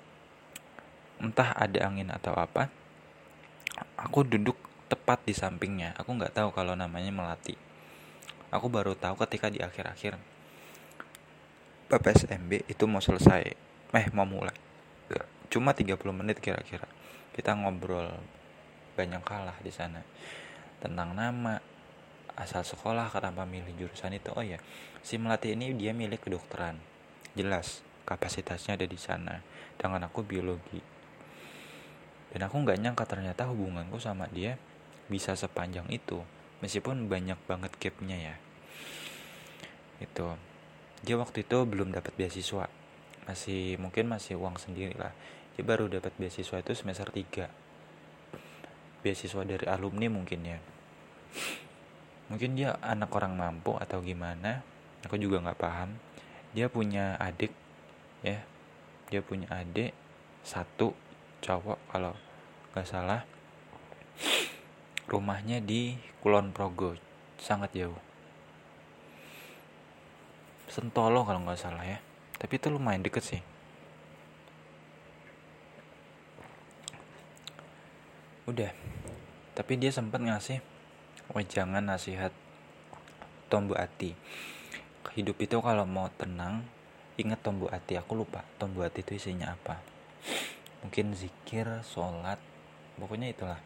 entah 1.15 1.55
ada 1.55 1.87
angin 1.87 2.11
atau 2.11 2.35
apa 2.35 2.67
aku 3.95 4.27
duduk 4.27 4.55
tepat 4.91 5.23
di 5.25 5.33
sampingnya. 5.33 5.95
Aku 5.97 6.15
nggak 6.15 6.35
tahu 6.35 6.49
kalau 6.51 6.75
namanya 6.75 7.09
melati. 7.11 7.55
Aku 8.53 8.69
baru 8.69 8.93
tahu 8.95 9.19
ketika 9.25 9.49
di 9.49 9.59
akhir-akhir 9.59 10.15
PPSMB 11.91 12.69
itu 12.69 12.83
mau 12.85 13.01
selesai. 13.01 13.43
Eh 13.95 14.07
mau 14.13 14.27
mulai. 14.27 14.53
Cuma 15.49 15.71
30 15.71 15.97
menit 16.13 16.37
kira-kira. 16.43 16.87
Kita 17.33 17.55
ngobrol 17.55 18.11
banyak 18.95 19.23
kalah 19.23 19.57
di 19.59 19.71
sana. 19.71 20.03
Tentang 20.79 21.15
nama 21.15 21.59
asal 22.35 22.67
sekolah 22.67 23.07
kenapa 23.11 23.47
milih 23.47 23.71
jurusan 23.79 24.13
itu. 24.15 24.29
Oh 24.35 24.43
ya 24.43 24.59
si 25.01 25.15
melati 25.15 25.55
ini 25.55 25.73
dia 25.73 25.93
milik 25.93 26.27
kedokteran 26.27 26.94
jelas 27.35 27.85
kapasitasnya 28.05 28.79
ada 28.79 28.87
di 28.87 28.95
sana. 28.95 29.41
Dengan 29.75 30.07
aku 30.07 30.23
biologi. 30.23 30.79
Dan 32.31 32.47
aku 32.47 32.55
nggak 32.63 32.79
nyangka 32.79 33.03
ternyata 33.03 33.49
hubunganku 33.51 33.99
sama 33.99 34.29
dia 34.31 34.55
bisa 35.11 35.35
sepanjang 35.35 35.89
itu. 35.91 36.23
Meskipun 36.63 37.11
banyak 37.11 37.37
banget 37.45 37.75
gapnya 37.75 38.15
ya. 38.15 38.35
Itu. 39.99 40.39
Dia 41.03 41.19
waktu 41.19 41.43
itu 41.43 41.57
belum 41.67 41.91
dapat 41.91 42.15
beasiswa. 42.15 42.71
Masih 43.27 43.75
mungkin 43.81 44.07
masih 44.07 44.39
uang 44.39 44.55
sendiri 44.55 44.95
lah. 44.95 45.11
Dia 45.59 45.63
baru 45.67 45.91
dapat 45.91 46.15
beasiswa 46.15 46.61
itu 46.61 46.71
semester 46.71 47.11
3 47.11 47.67
beasiswa 49.05 49.45
dari 49.45 49.69
alumni 49.69 50.09
mungkin 50.09 50.39
ya. 50.41 50.57
Mungkin 52.25 52.57
dia 52.57 52.73
anak 52.81 53.13
orang 53.13 53.37
mampu 53.37 53.77
atau 53.77 54.01
gimana. 54.01 54.65
Aku 55.05 55.21
juga 55.21 55.37
nggak 55.45 55.61
paham 55.61 55.93
dia 56.55 56.71
punya 56.71 57.19
adik 57.19 57.51
ya. 58.23 58.39
Dia 59.11 59.19
punya 59.19 59.51
adik 59.51 59.91
satu 60.47 60.95
cowok 61.43 61.75
kalau 61.91 62.15
nggak 62.71 62.87
salah. 62.87 63.27
Rumahnya 65.11 65.59
di 65.59 65.99
Kulon 66.23 66.55
Progo 66.55 66.95
sangat 67.35 67.75
jauh. 67.75 67.99
Sentolo 70.71 71.27
kalau 71.27 71.43
nggak 71.43 71.59
salah 71.59 71.83
ya. 71.83 71.99
Tapi 72.39 72.55
itu 72.55 72.71
lumayan 72.71 73.03
deket 73.03 73.35
sih. 73.35 73.41
Udah. 78.47 78.71
Tapi 79.51 79.73
dia 79.75 79.91
sempat 79.91 80.23
ngasih 80.23 80.63
jangan 81.51 81.83
nasihat 81.83 82.31
tombu 83.51 83.75
hati 83.75 84.15
hidup 85.13 85.37
itu 85.37 85.61
kalau 85.61 85.85
mau 85.85 86.09
tenang 86.17 86.65
ingat 87.21 87.39
tombu 87.45 87.69
hati. 87.69 87.99
Aku 87.99 88.17
lupa 88.17 88.41
tombu 88.57 88.81
hati 88.81 89.05
itu 89.05 89.19
isinya 89.19 89.53
apa. 89.53 89.77
Mungkin 90.81 91.13
zikir 91.13 91.67
sholat 91.85 92.41
pokoknya 92.97 93.29
itulah. 93.29 93.59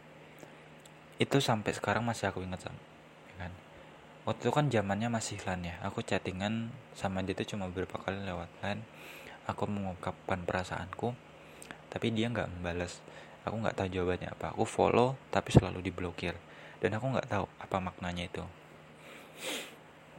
Itu 1.20 1.40
sampai 1.40 1.72
sekarang 1.76 2.04
masih 2.04 2.32
aku 2.32 2.44
ingat 2.44 2.68
sama 2.68 2.80
ya 3.32 3.48
kan? 3.48 3.52
Waktu 4.28 4.42
itu 4.48 4.52
kan 4.52 4.66
zamannya 4.68 5.10
masih 5.12 5.38
lan 5.48 5.64
ya. 5.64 5.76
Aku 5.88 6.04
chattingan 6.04 6.72
sama 6.96 7.24
dia 7.24 7.32
itu 7.36 7.56
cuma 7.56 7.72
beberapa 7.72 8.00
kali 8.00 8.20
lewat 8.24 8.50
lan 8.64 8.84
aku 9.50 9.66
mengungkapkan 9.66 10.46
perasaanku 10.46 11.16
tapi 11.90 12.12
dia 12.12 12.28
nggak 12.28 12.52
membalas. 12.52 13.00
Aku 13.48 13.56
nggak 13.56 13.80
tahu 13.80 13.88
jawabannya 13.90 14.30
apa. 14.30 14.52
Aku 14.54 14.68
follow 14.68 15.16
tapi 15.32 15.56
selalu 15.56 15.80
diblokir. 15.80 16.36
Dan 16.80 16.96
aku 16.96 17.12
nggak 17.12 17.28
tahu 17.28 17.46
apa 17.60 17.78
maknanya 17.84 18.28
itu 18.28 18.44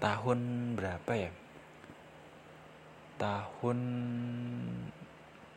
tahun 0.00 0.38
berapa 0.80 1.12
ya? 1.12 1.30
Tahun 3.20 3.78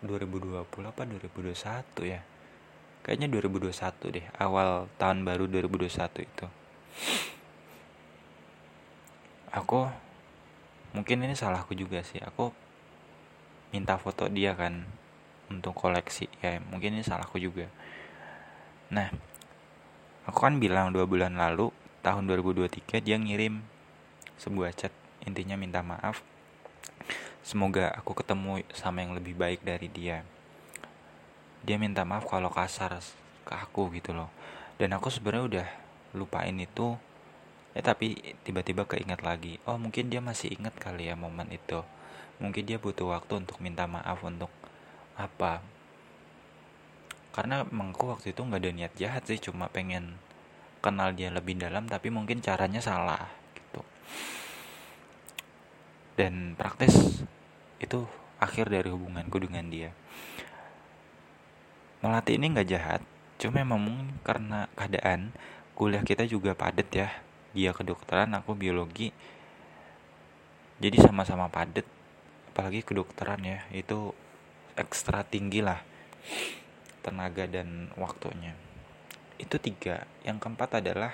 2020 0.04 0.68
apa 0.84 1.02
2021 1.08 2.12
ya? 2.12 2.22
Kayaknya 3.04 3.28
2021 3.32 4.16
deh 4.16 4.26
awal 4.40 4.88
tahun 5.00 5.24
baru 5.24 5.48
2021 5.48 6.24
itu. 6.24 6.48
Aku 9.52 9.88
mungkin 10.92 11.24
ini 11.24 11.36
salahku 11.36 11.76
juga 11.76 12.04
sih. 12.04 12.20
Aku 12.20 12.52
minta 13.72 13.98
foto 13.98 14.30
dia 14.30 14.54
kan 14.54 14.86
untuk 15.52 15.74
koleksi 15.76 16.30
ya 16.40 16.62
mungkin 16.70 16.96
ini 16.96 17.04
salahku 17.04 17.40
juga. 17.40 17.68
Nah 18.94 19.12
aku 20.24 20.40
kan 20.40 20.60
bilang 20.60 20.96
dua 20.96 21.04
bulan 21.04 21.36
lalu 21.36 21.74
tahun 22.04 22.28
2023 22.28 23.04
dia 23.04 23.18
ngirim 23.20 23.73
sebuah 24.38 24.74
chat. 24.74 24.94
Intinya 25.24 25.56
minta 25.56 25.80
maaf. 25.80 26.24
Semoga 27.44 27.92
aku 27.92 28.16
ketemu 28.16 28.64
sama 28.72 29.04
yang 29.04 29.16
lebih 29.16 29.36
baik 29.36 29.68
dari 29.68 29.92
dia. 29.92 30.24
Dia 31.64 31.76
minta 31.76 32.08
maaf 32.08 32.28
kalau 32.28 32.48
kasar 32.52 33.00
ke 33.44 33.54
aku 33.56 33.92
gitu 33.96 34.16
loh. 34.16 34.32
Dan 34.80 34.96
aku 34.96 35.12
sebenarnya 35.12 35.44
udah 35.44 35.68
lupain 36.16 36.56
itu. 36.56 36.96
Ya 37.76 37.82
tapi 37.84 38.16
tiba-tiba 38.48 38.88
keinget 38.88 39.20
lagi. 39.24 39.60
Oh 39.68 39.76
mungkin 39.76 40.08
dia 40.08 40.24
masih 40.24 40.56
inget 40.56 40.76
kali 40.80 41.12
ya 41.12 41.20
momen 41.20 41.52
itu. 41.52 41.84
Mungkin 42.40 42.64
dia 42.64 42.80
butuh 42.80 43.12
waktu 43.12 43.44
untuk 43.44 43.60
minta 43.60 43.88
maaf 43.88 44.24
untuk 44.24 44.52
apa. 45.20 45.60
Karena 47.36 47.68
emangku 47.68 48.08
waktu 48.08 48.32
itu 48.32 48.40
nggak 48.40 48.62
ada 48.62 48.72
niat 48.72 48.94
jahat 48.96 49.24
sih. 49.28 49.40
Cuma 49.40 49.68
pengen 49.68 50.16
kenal 50.80 51.12
dia 51.12 51.28
lebih 51.28 51.60
dalam. 51.60 51.92
Tapi 51.92 52.08
mungkin 52.08 52.40
caranya 52.40 52.80
salah 52.80 53.43
dan 56.14 56.54
praktis 56.54 57.26
itu 57.82 58.06
akhir 58.38 58.70
dari 58.70 58.90
hubunganku 58.92 59.42
dengan 59.42 59.66
dia. 59.72 59.90
Melatih 62.04 62.36
ini 62.36 62.52
nggak 62.54 62.70
jahat 62.70 63.02
cuma 63.42 63.66
memang 63.66 64.14
karena 64.24 64.70
keadaan 64.78 65.34
kuliah 65.74 66.04
kita 66.06 66.28
juga 66.30 66.54
padet 66.54 66.90
ya. 66.94 67.10
Dia 67.54 67.72
kedokteran 67.72 68.34
aku 68.36 68.54
biologi. 68.58 69.14
Jadi 70.82 70.98
sama-sama 71.00 71.48
padet 71.50 71.86
apalagi 72.54 72.84
kedokteran 72.86 73.42
ya. 73.42 73.60
Itu 73.74 74.14
ekstra 74.78 75.26
tinggi 75.26 75.64
lah 75.64 75.82
tenaga 77.04 77.50
dan 77.50 77.92
waktunya. 77.98 78.56
Itu 79.40 79.58
tiga. 79.60 80.06
Yang 80.24 80.38
keempat 80.44 80.84
adalah 80.84 81.14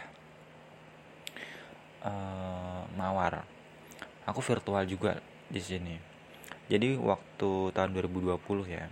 uh, 2.05 2.83
mawar. 2.95 3.43
Aku 4.27 4.39
virtual 4.43 4.85
juga 4.85 5.19
di 5.49 5.62
sini. 5.62 5.95
Jadi 6.69 6.93
waktu 6.99 7.73
tahun 7.73 7.89
2020 7.97 8.38
ya 8.69 8.85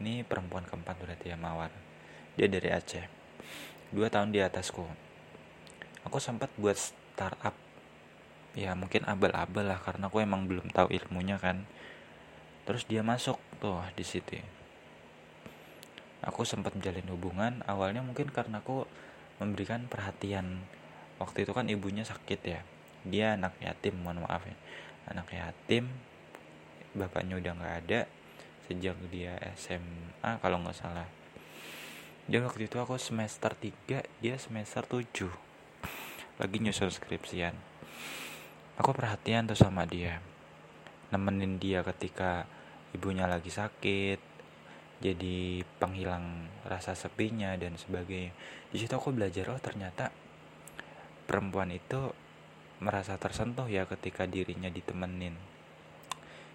ini 0.00 0.24
perempuan 0.24 0.64
keempat 0.64 0.96
berarti 0.96 1.32
ya 1.32 1.36
mawar. 1.36 1.72
Dia 2.36 2.48
dari 2.48 2.68
Aceh. 2.72 3.04
Dua 3.92 4.08
tahun 4.08 4.32
di 4.32 4.40
atasku. 4.40 4.84
Aku 6.08 6.16
sempat 6.20 6.48
buat 6.56 6.76
startup. 6.76 7.52
Ya 8.56 8.72
mungkin 8.72 9.04
abal-abal 9.04 9.68
lah 9.68 9.80
karena 9.80 10.08
aku 10.08 10.24
emang 10.24 10.48
belum 10.48 10.72
tahu 10.72 10.88
ilmunya 10.92 11.36
kan. 11.36 11.68
Terus 12.64 12.88
dia 12.88 13.04
masuk 13.04 13.36
tuh 13.60 13.80
di 13.92 14.04
situ 14.04 14.40
aku 16.20 16.44
sempat 16.44 16.76
menjalin 16.76 17.08
hubungan. 17.12 17.52
Awalnya 17.64 18.04
mungkin 18.04 18.28
karena 18.30 18.60
aku 18.60 18.84
memberikan 19.40 19.88
perhatian 19.88 20.64
waktu 21.20 21.44
itu 21.44 21.52
kan 21.52 21.68
ibunya 21.68 22.02
sakit 22.02 22.40
ya. 22.42 22.60
Dia 23.04 23.36
anak 23.36 23.60
yatim 23.60 24.00
mohon 24.00 24.24
maaf 24.24 24.42
ya. 24.48 24.56
Anak 25.12 25.28
yatim 25.30 25.86
bapaknya 26.96 27.36
udah 27.36 27.52
nggak 27.54 27.74
ada. 27.86 28.00
Sejak 28.66 28.96
dia 29.12 29.36
SMA 29.54 30.40
kalau 30.40 30.58
nggak 30.64 30.74
salah. 30.80 31.06
Dia 32.24 32.40
waktu 32.40 32.66
itu 32.66 32.80
aku 32.80 32.96
semester 32.96 33.52
3 33.52 34.00
dia 34.22 34.34
semester 34.40 34.82
7 34.86 35.28
lagi 36.40 36.56
nyusul 36.56 36.88
skripsian. 36.88 37.52
Aku 38.80 38.96
perhatian 38.96 39.44
tuh 39.44 39.58
sama 39.60 39.84
dia. 39.84 40.24
Nemenin 41.12 41.60
dia 41.60 41.84
ketika 41.84 42.48
ibunya 42.96 43.28
lagi 43.28 43.52
sakit 43.52 44.30
jadi 45.00 45.64
penghilang 45.80 46.48
rasa 46.64 46.92
sepinya 46.92 47.56
dan 47.56 47.76
sebagainya. 47.76 48.32
Di 48.72 48.76
situ 48.78 48.92
aku 48.92 49.12
belajar 49.12 49.48
oh 49.52 49.60
ternyata 49.60 50.12
perempuan 51.30 51.70
itu 51.70 52.10
merasa 52.82 53.14
tersentuh 53.14 53.70
ya 53.70 53.86
ketika 53.86 54.26
dirinya 54.26 54.66
ditemenin. 54.66 55.38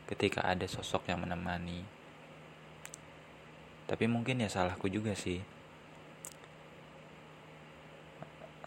Ketika 0.04 0.44
ada 0.44 0.68
sosok 0.68 1.08
yang 1.08 1.24
menemani. 1.24 1.88
Tapi 3.88 4.12
mungkin 4.12 4.44
ya 4.44 4.52
salahku 4.52 4.92
juga 4.92 5.16
sih. 5.16 5.40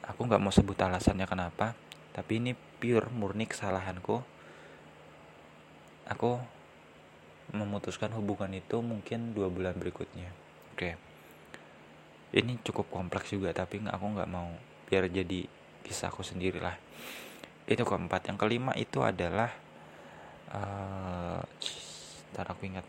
Aku 0.09 0.25
nggak 0.25 0.41
mau 0.41 0.49
sebut 0.49 0.81
alasannya 0.81 1.29
kenapa 1.29 1.77
tapi 2.17 2.41
ini 2.41 2.57
pure 2.57 3.13
murni 3.13 3.45
kesalahanku. 3.45 4.25
Aku 6.09 6.41
memutuskan 7.53 8.17
hubungan 8.17 8.49
itu 8.57 8.81
mungkin 8.81 9.37
dua 9.37 9.53
bulan 9.53 9.77
berikutnya. 9.77 10.33
Oke. 10.73 10.97
Ini 12.33 12.65
cukup 12.65 12.89
kompleks 12.89 13.29
juga 13.29 13.53
tapi 13.53 13.85
aku 13.85 14.07
nggak 14.17 14.31
mau 14.33 14.57
biar 14.89 15.05
jadi 15.13 15.58
kisahku 15.89 16.21
sendiri 16.21 16.61
lah 16.61 16.77
itu 17.69 17.85
keempat. 17.85 18.33
Yang 18.33 18.39
kelima 18.41 18.73
itu 18.75 19.05
adalah 19.05 19.53
uh, 20.51 21.45
aku 22.33 22.63
ingat. 22.65 22.87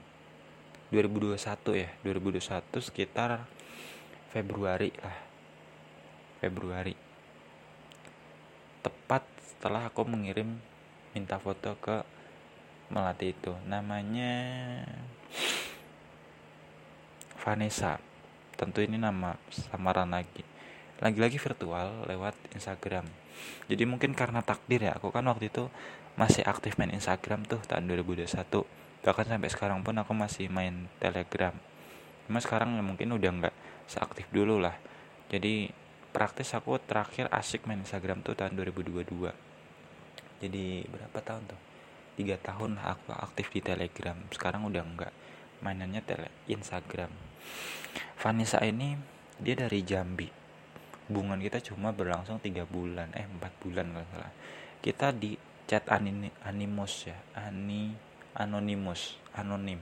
2021 0.90 1.38
ya. 1.76 1.90
2021 2.02 2.80
sekitar 2.80 3.44
Februari 4.32 4.90
lah. 5.04 5.18
Februari. 6.40 6.96
Tepat 8.80 9.28
setelah 9.44 9.92
aku 9.92 10.08
mengirim 10.08 10.58
minta 11.12 11.36
foto 11.38 11.76
ke 11.78 12.02
melati 12.90 13.36
itu. 13.36 13.52
Namanya 13.68 14.34
Vanessa. 17.44 18.00
Tentu 18.56 18.80
ini 18.80 18.96
nama 18.96 19.36
samaran 19.52 20.12
lagi 20.16 20.59
lagi-lagi 21.00 21.40
virtual 21.40 22.08
lewat 22.08 22.36
Instagram. 22.56 23.08
Jadi 23.72 23.84
mungkin 23.88 24.12
karena 24.12 24.44
takdir 24.44 24.84
ya 24.84 24.96
aku 24.96 25.12
kan 25.16 25.24
waktu 25.28 25.48
itu 25.48 25.72
masih 26.20 26.44
aktif 26.44 26.76
main 26.76 26.92
Instagram 26.92 27.48
tuh 27.48 27.64
tahun 27.64 27.88
2021 27.88 28.28
bahkan 29.00 29.24
sampai 29.24 29.48
sekarang 29.48 29.80
pun 29.80 29.96
aku 29.96 30.12
masih 30.12 30.52
main 30.52 30.92
Telegram. 31.00 31.56
Cuma 32.28 32.44
sekarang 32.44 32.76
ya 32.76 32.84
mungkin 32.84 33.16
udah 33.16 33.32
nggak 33.32 33.56
seaktif 33.88 34.28
dulu 34.28 34.60
lah. 34.60 34.76
Jadi 35.32 35.72
praktis 36.12 36.52
aku 36.52 36.76
terakhir 36.84 37.32
asik 37.32 37.64
main 37.64 37.80
Instagram 37.80 38.20
tuh 38.20 38.36
tahun 38.36 38.60
2022 38.60 39.50
jadi 40.40 40.88
berapa 40.88 41.20
tahun 41.20 41.52
tuh? 41.52 41.62
Tiga 42.16 42.36
tahun 42.40 42.80
aku 42.80 43.12
aktif 43.12 43.52
di 43.52 43.60
Telegram. 43.60 44.16
Sekarang 44.32 44.68
udah 44.68 44.84
enggak 44.84 45.14
mainannya 45.60 46.00
tele 46.04 46.32
Instagram. 46.48 47.12
Vanessa 48.16 48.64
ini 48.64 48.96
dia 49.40 49.56
dari 49.56 49.84
Jambi 49.84 50.39
hubungan 51.10 51.42
kita 51.42 51.58
cuma 51.74 51.90
berlangsung 51.90 52.38
tiga 52.38 52.70
bulan 52.70 53.10
eh 53.18 53.26
empat 53.26 53.50
bulan 53.66 53.90
kalau 53.90 54.08
salah. 54.14 54.34
Kita 54.78 55.10
di 55.10 55.34
chat 55.66 55.90
anin 55.90 56.30
animus 56.46 57.10
ya 57.10 57.18
ani 57.34 57.98
anonimus 58.38 59.18
anonim. 59.34 59.82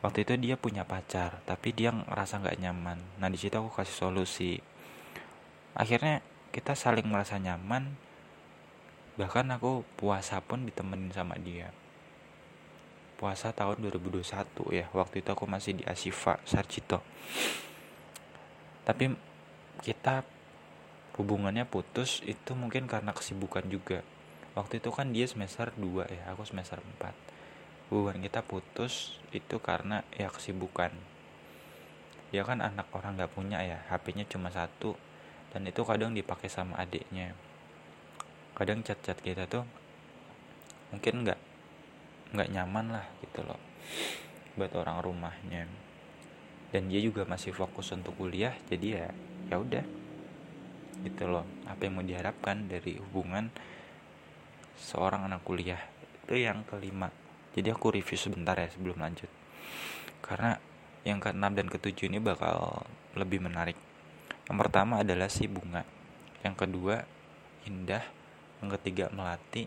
Waktu 0.00 0.24
itu 0.24 0.34
dia 0.40 0.56
punya 0.56 0.88
pacar 0.88 1.44
tapi 1.44 1.76
dia 1.76 1.92
ngerasa 1.92 2.40
nggak 2.40 2.58
nyaman. 2.64 2.98
Nah 3.20 3.28
di 3.28 3.36
situ 3.36 3.52
aku 3.60 3.68
kasih 3.68 4.08
solusi. 4.08 4.56
Akhirnya 5.76 6.24
kita 6.56 6.72
saling 6.72 7.04
merasa 7.04 7.36
nyaman 7.36 7.92
bahkan 9.20 9.44
aku 9.52 9.84
puasa 10.00 10.40
pun 10.40 10.64
ditemenin 10.64 11.12
sama 11.12 11.36
dia. 11.36 11.68
Puasa 13.20 13.52
tahun 13.52 13.84
2021 13.92 14.24
ya 14.72 14.88
waktu 14.96 15.20
itu 15.20 15.28
aku 15.36 15.44
masih 15.44 15.76
di 15.76 15.84
Asifa 15.84 16.40
Sarjito. 16.48 17.04
Tapi 18.88 19.27
kita 19.82 20.26
hubungannya 21.18 21.66
putus 21.66 22.22
itu 22.22 22.54
mungkin 22.54 22.86
karena 22.86 23.10
kesibukan 23.10 23.66
juga. 23.66 24.06
Waktu 24.54 24.78
itu 24.82 24.90
kan 24.90 25.10
dia 25.10 25.26
semester 25.26 25.70
2 25.74 26.06
ya 26.10 26.22
aku 26.34 26.46
semester 26.46 26.78
4 26.78 27.38
hubungan 27.88 28.20
kita 28.20 28.44
putus 28.44 29.16
itu 29.32 29.56
karena 29.60 30.04
ya 30.12 30.28
kesibukan. 30.28 30.92
Dia 32.28 32.44
kan 32.44 32.60
anak 32.60 32.92
orang 32.92 33.16
nggak 33.16 33.32
punya 33.32 33.64
ya 33.64 33.80
HP-nya 33.88 34.28
cuma 34.28 34.52
satu. 34.52 34.96
Dan 35.48 35.64
itu 35.64 35.80
kadang 35.80 36.12
dipakai 36.12 36.52
sama 36.52 36.76
adiknya. 36.76 37.32
Kadang 38.52 38.84
chat-chat 38.84 39.16
kita 39.24 39.48
tuh 39.48 39.64
mungkin 40.92 41.24
nggak 41.24 41.40
nggak 42.36 42.48
nyaman 42.52 43.00
lah 43.00 43.06
gitu 43.24 43.40
loh 43.44 43.60
buat 44.60 44.72
orang 44.76 45.00
rumahnya. 45.00 45.64
Dan 46.68 46.92
dia 46.92 47.00
juga 47.00 47.24
masih 47.24 47.56
fokus 47.56 47.88
untuk 47.96 48.12
kuliah 48.20 48.52
jadi 48.68 48.86
ya 49.00 49.08
ya 49.48 49.56
udah 49.60 49.84
gitu 51.04 51.24
loh. 51.30 51.46
Apa 51.68 51.86
yang 51.86 52.00
mau 52.00 52.04
diharapkan 52.06 52.66
dari 52.68 52.98
hubungan 52.98 53.50
seorang 54.78 55.26
anak 55.26 55.42
kuliah 55.42 55.80
itu 56.24 56.38
yang 56.38 56.62
kelima. 56.68 57.10
Jadi 57.56 57.72
aku 57.72 57.90
review 57.94 58.18
sebentar 58.18 58.54
ya 58.54 58.68
sebelum 58.70 59.00
lanjut. 59.00 59.30
Karena 60.22 60.54
yang 61.02 61.18
keenam 61.18 61.56
dan 61.56 61.66
ketujuh 61.66 62.12
ini 62.12 62.20
bakal 62.20 62.84
lebih 63.16 63.42
menarik. 63.42 63.74
Yang 64.46 64.56
pertama 64.60 65.00
adalah 65.02 65.32
si 65.32 65.48
bunga. 65.48 65.82
Yang 66.44 66.54
kedua 66.66 67.02
indah. 67.64 68.04
Yang 68.60 68.68
ketiga 68.78 69.10
melati. 69.10 69.64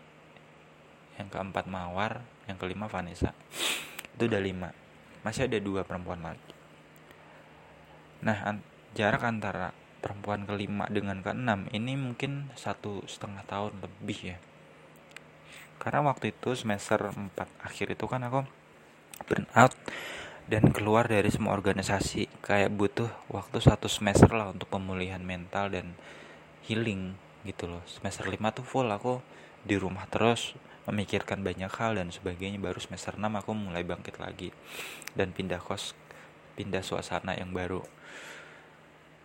Yang 1.18 1.28
keempat 1.34 1.66
mawar. 1.66 2.22
Yang 2.46 2.58
kelima 2.62 2.86
Vanessa. 2.86 3.34
Itu 4.16 4.30
udah 4.30 4.42
lima. 4.42 4.70
Masih 5.26 5.50
ada 5.50 5.58
dua 5.58 5.82
perempuan 5.82 6.22
lagi. 6.22 6.54
Nah 8.22 8.62
jarak 8.92 9.24
antara 9.24 9.72
perempuan 10.02 10.44
kelima 10.44 10.90
dengan 10.90 11.22
keenam 11.22 11.70
ini 11.72 11.94
mungkin 11.94 12.50
satu 12.58 13.06
setengah 13.06 13.46
tahun 13.46 13.78
lebih 13.80 14.36
ya. 14.36 14.38
Karena 15.78 16.06
waktu 16.06 16.34
itu 16.34 16.54
semester 16.54 17.00
4 17.00 17.34
akhir 17.62 17.88
itu 17.94 18.06
kan 18.06 18.22
aku 18.26 18.46
burn 19.26 19.46
out 19.54 19.74
dan 20.50 20.74
keluar 20.74 21.06
dari 21.06 21.30
semua 21.30 21.54
organisasi 21.54 22.28
kayak 22.42 22.74
butuh 22.74 23.10
waktu 23.30 23.62
satu 23.62 23.86
semester 23.88 24.30
lah 24.34 24.52
untuk 24.52 24.68
pemulihan 24.68 25.22
mental 25.22 25.72
dan 25.72 25.94
healing 26.66 27.16
gitu 27.46 27.70
loh. 27.70 27.82
Semester 27.88 28.26
5 28.28 28.58
tuh 28.58 28.66
full 28.66 28.90
aku 28.90 29.22
di 29.62 29.78
rumah 29.78 30.06
terus 30.10 30.58
memikirkan 30.90 31.46
banyak 31.46 31.70
hal 31.78 31.98
dan 31.98 32.10
sebagainya. 32.10 32.58
Baru 32.58 32.82
semester 32.82 33.16
6 33.18 33.26
aku 33.26 33.52
mulai 33.54 33.86
bangkit 33.86 34.18
lagi 34.18 34.50
dan 35.14 35.34
pindah 35.34 35.62
kos 35.62 35.94
pindah 36.58 36.84
suasana 36.84 37.34
yang 37.38 37.56
baru 37.56 37.82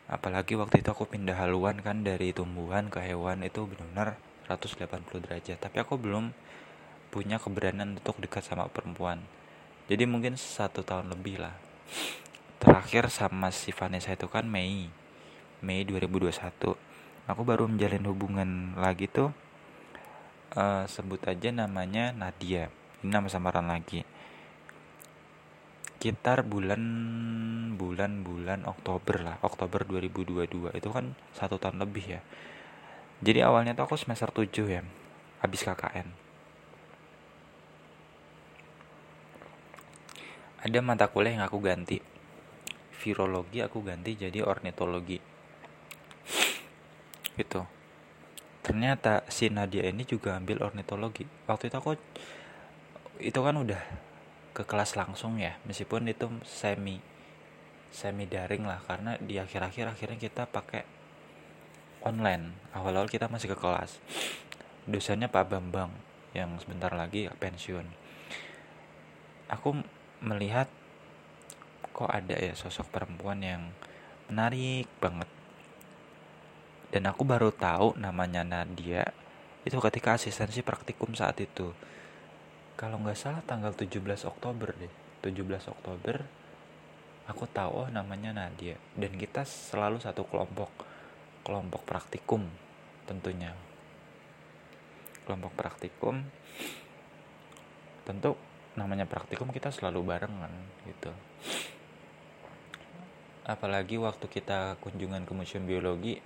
apalagi 0.07 0.55
waktu 0.55 0.83
itu 0.83 0.89
aku 0.95 1.11
pindah 1.11 1.35
haluan 1.35 1.83
kan 1.83 2.07
dari 2.07 2.31
tumbuhan 2.31 2.87
ke 2.87 3.03
hewan 3.03 3.43
itu 3.43 3.67
benar-benar 3.67 4.19
180 4.47 5.27
derajat. 5.27 5.59
Tapi 5.59 5.77
aku 5.83 5.99
belum 5.99 6.31
punya 7.11 7.43
keberanian 7.43 7.99
untuk 7.99 8.19
dekat 8.23 8.47
sama 8.47 8.71
perempuan. 8.71 9.23
Jadi 9.87 10.07
mungkin 10.07 10.39
satu 10.39 10.83
tahun 10.83 11.11
lebih 11.15 11.43
lah. 11.43 11.55
Terakhir 12.63 13.11
sama 13.11 13.51
si 13.55 13.71
Vanessa 13.71 14.15
itu 14.15 14.27
kan 14.27 14.47
Mei 14.47 14.91
Mei 15.63 15.83
2021 15.89 16.77
aku 17.27 17.43
baru 17.43 17.67
menjalin 17.67 18.07
hubungan 18.07 18.51
lagi 18.79 19.11
tuh 19.11 19.35
uh, 20.55 20.87
sebut 20.87 21.21
aja 21.27 21.51
namanya 21.51 22.15
Nadia. 22.15 22.71
Ini 23.03 23.11
nama 23.11 23.29
samaran 23.31 23.67
lagi 23.67 24.16
sekitar 26.07 26.47
bulan 26.47 26.79
bulan 27.75 28.23
bulan 28.23 28.63
Oktober 28.63 29.27
lah. 29.27 29.43
Oktober 29.43 29.83
2022 29.83 30.71
itu 30.79 30.89
kan 30.95 31.19
satu 31.35 31.59
tahun 31.59 31.83
lebih 31.83 32.15
ya. 32.15 32.21
Jadi 33.27 33.43
awalnya 33.43 33.75
tuh 33.75 33.91
aku 33.91 33.99
semester 33.99 34.31
7 34.31 34.47
ya 34.71 34.87
habis 35.43 35.67
KKN 35.67 36.07
ada 40.63 40.79
mata 40.79 41.11
kuliah 41.11 41.43
yang 41.43 41.45
aku 41.51 41.59
ganti. 41.59 41.99
Virologi 43.03 43.67
aku 43.67 43.83
ganti 43.83 44.15
jadi 44.15 44.47
ornitologi. 44.47 45.19
Gitu. 47.35 47.67
Ternyata 48.63 49.27
si 49.27 49.51
Nadia 49.51 49.83
ini 49.91 50.07
juga 50.07 50.39
ambil 50.39 50.63
ornitologi. 50.63 51.27
Waktu 51.51 51.67
itu 51.67 51.77
aku 51.83 51.99
itu 53.19 53.41
kan 53.43 53.59
udah 53.59 54.06
ke 54.57 54.65
kelas 54.65 54.97
langsung 54.97 55.37
ya 55.37 55.61
meskipun 55.69 56.09
itu 56.09 56.33
semi 56.49 56.97
semi 57.93 58.25
daring 58.25 58.65
lah 58.65 58.81
karena 58.89 59.21
di 59.21 59.37
akhir-akhir 59.37 59.93
akhirnya 59.93 60.17
kita 60.17 60.49
pakai 60.49 60.97
online. 62.07 62.55
Awal-awal 62.71 63.11
kita 63.11 63.27
masih 63.27 63.53
ke 63.53 63.59
kelas. 63.59 63.99
Dosennya 64.87 65.27
Pak 65.27 65.51
Bambang 65.51 65.91
yang 66.31 66.55
sebentar 66.63 66.95
lagi 66.95 67.27
pensiun. 67.27 67.87
Aku 69.51 69.75
melihat 70.23 70.71
kok 71.91 72.11
ada 72.13 72.39
ya 72.39 72.55
sosok 72.55 72.87
perempuan 72.95 73.43
yang 73.43 73.63
menarik 74.31 74.87
banget. 75.03 75.27
Dan 76.95 77.11
aku 77.11 77.27
baru 77.27 77.51
tahu 77.51 77.99
namanya 77.99 78.47
Nadia 78.47 79.11
itu 79.67 79.75
ketika 79.83 80.15
asistensi 80.15 80.63
praktikum 80.63 81.19
saat 81.19 81.43
itu 81.43 81.75
kalau 82.77 83.01
nggak 83.01 83.17
salah 83.17 83.41
tanggal 83.41 83.73
17 83.73 84.05
Oktober 84.29 84.77
deh. 84.77 84.93
17 85.25 85.73
Oktober 85.73 86.21
aku 87.25 87.49
tahu 87.49 87.73
oh 87.73 87.89
namanya 87.89 88.37
Nadia. 88.37 88.77
Dan 88.93 89.17
kita 89.17 89.49
selalu 89.49 89.97
satu 89.97 90.29
kelompok. 90.29 90.69
Kelompok 91.41 91.89
praktikum 91.89 92.45
tentunya. 93.09 93.57
Kelompok 95.25 95.57
praktikum. 95.57 96.21
Tentu 98.05 98.37
namanya 98.77 99.09
praktikum 99.09 99.49
kita 99.49 99.73
selalu 99.73 100.05
barengan 100.05 100.53
gitu. 100.85 101.11
Apalagi 103.49 103.97
waktu 103.97 104.29
kita 104.29 104.77
kunjungan 104.85 105.25
ke 105.25 105.33
museum 105.33 105.65
biologi 105.65 106.21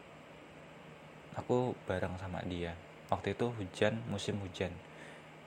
aku 1.39 1.79
bareng 1.87 2.19
sama 2.19 2.43
dia. 2.43 2.75
Waktu 3.07 3.39
itu 3.39 3.55
hujan 3.55 4.03
musim 4.11 4.43
hujan 4.43 4.75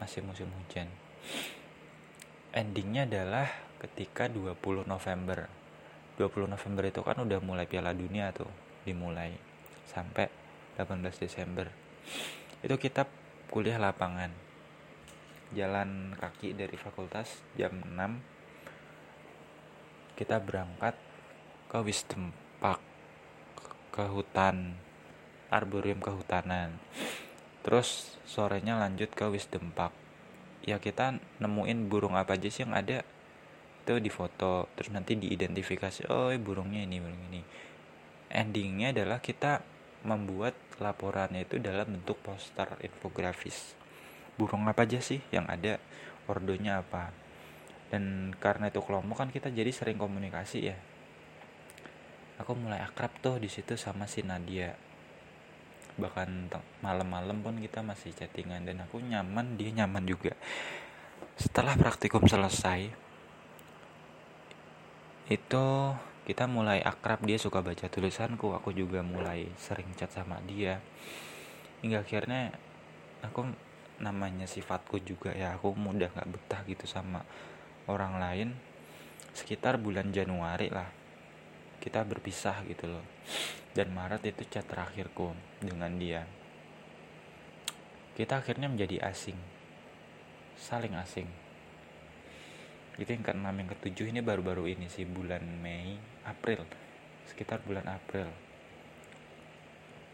masih 0.04 0.20
musim 0.20 0.51
hujan. 0.51 0.91
Endingnya 2.51 3.08
adalah 3.08 3.47
ketika 3.80 4.28
20 4.28 4.84
November. 4.84 5.47
20 6.20 6.51
November 6.51 6.84
itu 6.84 6.99
kan 6.99 7.24
udah 7.24 7.39
mulai 7.39 7.64
Piala 7.64 7.95
Dunia 7.95 8.36
tuh 8.36 8.51
dimulai 8.84 9.32
sampai 9.88 10.28
18 10.76 11.24
Desember. 11.24 11.72
Itu 12.60 12.76
kita 12.76 13.08
kuliah 13.47 13.80
lapangan. 13.80 14.36
Jalan 15.56 16.20
kaki 16.20 16.51
dari 16.51 16.76
fakultas 16.76 17.39
jam 17.56 17.80
6 17.80 20.20
kita 20.20 20.36
berangkat 20.43 20.99
ke 21.72 21.80
Wisdom 21.80 22.36
Park 22.60 22.84
ke 23.95 24.04
hutan 24.10 24.76
arborium 25.47 26.01
kehutanan 26.01 26.82
terus 27.64 28.20
sorenya 28.28 28.76
lanjut 28.78 29.09
ke 29.16 29.26
wisdom 29.32 29.72
park. 29.72 29.95
Ya 30.64 30.80
kita 30.80 31.20
nemuin 31.39 31.88
burung 31.88 32.16
apa 32.20 32.36
aja 32.36 32.51
sih 32.51 32.68
yang 32.68 32.76
ada. 32.76 33.07
Itu 33.84 33.99
di 33.99 34.11
foto 34.11 34.72
terus 34.76 34.91
nanti 34.91 35.16
diidentifikasi 35.16 36.07
oh 36.11 36.32
burungnya 36.39 36.84
ini 36.84 36.99
burung 36.99 37.24
ini. 37.32 37.41
Endingnya 38.32 38.91
adalah 38.91 39.24
kita 39.24 39.64
membuat 40.03 40.55
laporannya 40.84 41.47
itu 41.47 41.59
dalam 41.64 41.99
bentuk 41.99 42.20
poster 42.20 42.68
infografis. 42.84 43.76
Burung 44.36 44.68
apa 44.68 44.84
aja 44.84 44.99
sih 44.99 45.24
yang 45.32 45.47
ada? 45.47 45.80
Ordonya 46.28 46.84
apa? 46.84 47.11
Dan 47.91 48.36
karena 48.39 48.72
itu 48.72 48.82
kelompok 48.84 49.24
kan 49.24 49.30
kita 49.32 49.51
jadi 49.51 49.70
sering 49.72 49.99
komunikasi 49.99 50.59
ya. 50.64 50.78
Aku 52.41 52.57
mulai 52.57 52.82
akrab 52.82 53.14
tuh 53.22 53.38
di 53.38 53.47
situ 53.47 53.78
sama 53.78 54.09
si 54.09 54.26
Nadia 54.26 54.93
bahkan 55.94 56.50
malam-malam 56.82 57.46
pun 57.46 57.56
kita 57.62 57.86
masih 57.86 58.14
chattingan 58.18 58.66
dan 58.66 58.82
aku 58.82 58.98
nyaman 58.98 59.58
dia 59.58 59.70
nyaman 59.84 60.04
juga. 60.10 60.34
Setelah 61.38 61.78
praktikum 61.78 62.26
selesai 62.26 62.89
itu 65.32 65.66
kita 66.24 66.46
mulai 66.50 66.80
akrab 66.84 67.24
dia 67.24 67.39
suka 67.39 67.60
baca 67.60 67.88
tulisanku 67.88 68.52
aku 68.56 68.72
juga 68.72 69.06
mulai 69.06 69.50
sering 69.58 69.94
chat 69.94 70.10
sama 70.10 70.41
dia. 70.46 70.82
Hingga 71.86 72.02
akhirnya 72.02 72.54
aku 73.22 73.46
namanya 74.02 74.50
sifatku 74.50 75.00
juga 75.06 75.32
ya 75.32 75.56
aku 75.56 75.78
mudah 75.78 76.10
nggak 76.12 76.30
betah 76.34 76.62
gitu 76.66 76.86
sama 76.89 77.22
orang 77.86 78.18
lain. 78.18 78.50
Sekitar 79.34 79.82
bulan 79.82 80.14
Januari 80.14 80.70
lah 80.70 80.89
kita 81.84 82.00
berpisah 82.08 82.64
gitu 82.64 82.88
loh 82.88 83.04
dan 83.74 83.89
Maret 83.89 84.21
itu 84.30 84.45
chat 84.49 84.65
terakhirku 84.69 85.34
dengan 85.57 85.97
dia. 85.97 86.30
Kita 88.13 88.38
akhirnya 88.41 88.69
menjadi 88.69 89.01
asing. 89.09 89.38
Saling 90.53 90.93
asing. 90.93 91.26
Itu 93.01 93.09
yang 93.09 93.26
keenam 93.26 93.57
yang 93.57 93.69
ketujuh 93.74 94.13
ini 94.13 94.21
baru-baru 94.21 94.69
ini 94.69 94.86
sih 94.86 95.09
bulan 95.09 95.41
Mei 95.41 95.97
April. 96.30 96.61
Sekitar 97.26 97.65
bulan 97.65 97.89
April. 97.89 98.30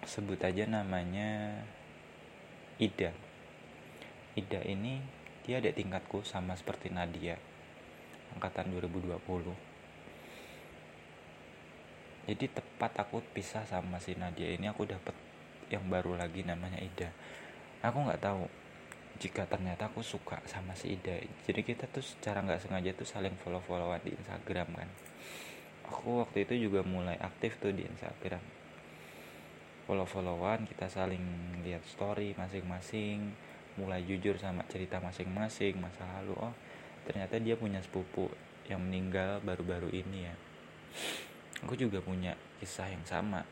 Sebut 0.08 0.40
aja 0.40 0.64
namanya 0.64 1.60
Ida. 2.80 3.12
Ida 4.40 4.64
ini 4.64 5.04
dia 5.44 5.60
ada 5.60 5.76
tingkatku 5.76 6.24
sama 6.24 6.56
seperti 6.56 6.88
Nadia 6.88 7.36
angkatan 8.38 8.72
2020 8.72 9.69
jadi 12.30 12.46
tepat 12.46 12.94
aku 13.02 13.26
pisah 13.34 13.66
sama 13.66 13.98
si 13.98 14.14
Nadia 14.14 14.54
ini 14.54 14.70
aku 14.70 14.86
dapet 14.86 15.18
yang 15.74 15.82
baru 15.90 16.14
lagi 16.14 16.46
namanya 16.46 16.78
Ida. 16.78 17.10
Aku 17.82 18.06
nggak 18.06 18.22
tahu 18.22 18.46
jika 19.18 19.50
ternyata 19.50 19.90
aku 19.90 20.06
suka 20.06 20.38
sama 20.46 20.78
si 20.78 20.94
Ida. 20.94 21.18
Jadi 21.50 21.66
kita 21.66 21.90
tuh 21.90 22.06
secara 22.06 22.46
nggak 22.46 22.62
sengaja 22.62 22.94
tuh 22.94 23.10
saling 23.10 23.34
follow 23.42 23.58
followan 23.66 23.98
di 24.06 24.14
Instagram 24.14 24.70
kan. 24.78 24.90
Aku 25.90 26.22
waktu 26.22 26.46
itu 26.46 26.70
juga 26.70 26.86
mulai 26.86 27.18
aktif 27.18 27.58
tuh 27.58 27.74
di 27.74 27.82
Instagram. 27.82 28.46
Follow-followan 29.90 30.70
kita 30.70 30.86
saling 30.86 31.26
lihat 31.66 31.82
story 31.90 32.38
masing-masing 32.38 33.34
mulai 33.82 34.06
jujur 34.06 34.38
sama 34.38 34.62
cerita 34.70 35.02
masing-masing 35.02 35.82
masa 35.82 36.06
lalu. 36.22 36.38
Oh 36.38 36.54
ternyata 37.10 37.42
dia 37.42 37.58
punya 37.58 37.82
sepupu 37.82 38.30
yang 38.70 38.86
meninggal 38.86 39.42
baru-baru 39.42 39.90
ini 39.90 40.30
ya 40.30 40.36
aku 41.64 41.76
juga 41.76 42.00
punya 42.00 42.36
kisah 42.60 42.88
yang 42.88 43.04
sama 43.04 43.44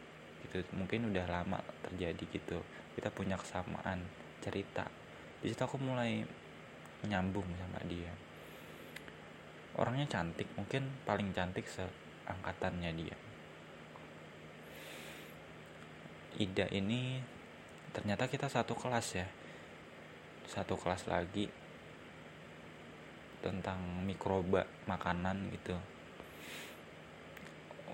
gitu. 0.46 0.64
Mungkin 0.76 1.12
udah 1.12 1.26
lama 1.28 1.60
terjadi 1.84 2.24
gitu. 2.32 2.60
Kita 2.96 3.12
punya 3.12 3.36
kesamaan 3.36 4.04
cerita. 4.40 4.88
Di 5.44 5.52
situ 5.52 5.62
aku 5.62 5.78
mulai 5.78 6.24
nyambung 7.06 7.46
sama 7.58 7.80
dia. 7.86 8.12
Orangnya 9.78 10.10
cantik 10.10 10.50
mungkin 10.58 10.90
paling 11.06 11.30
cantik 11.36 11.70
seangkatannya 11.70 12.92
dia. 12.98 13.18
Ida 16.38 16.70
ini 16.74 17.22
ternyata 17.94 18.26
kita 18.30 18.50
satu 18.50 18.74
kelas 18.74 19.08
ya. 19.14 19.28
Satu 20.48 20.80
kelas 20.80 21.06
lagi 21.12 21.50
tentang 23.44 23.78
mikroba 24.08 24.66
makanan 24.90 25.54
gitu 25.54 25.78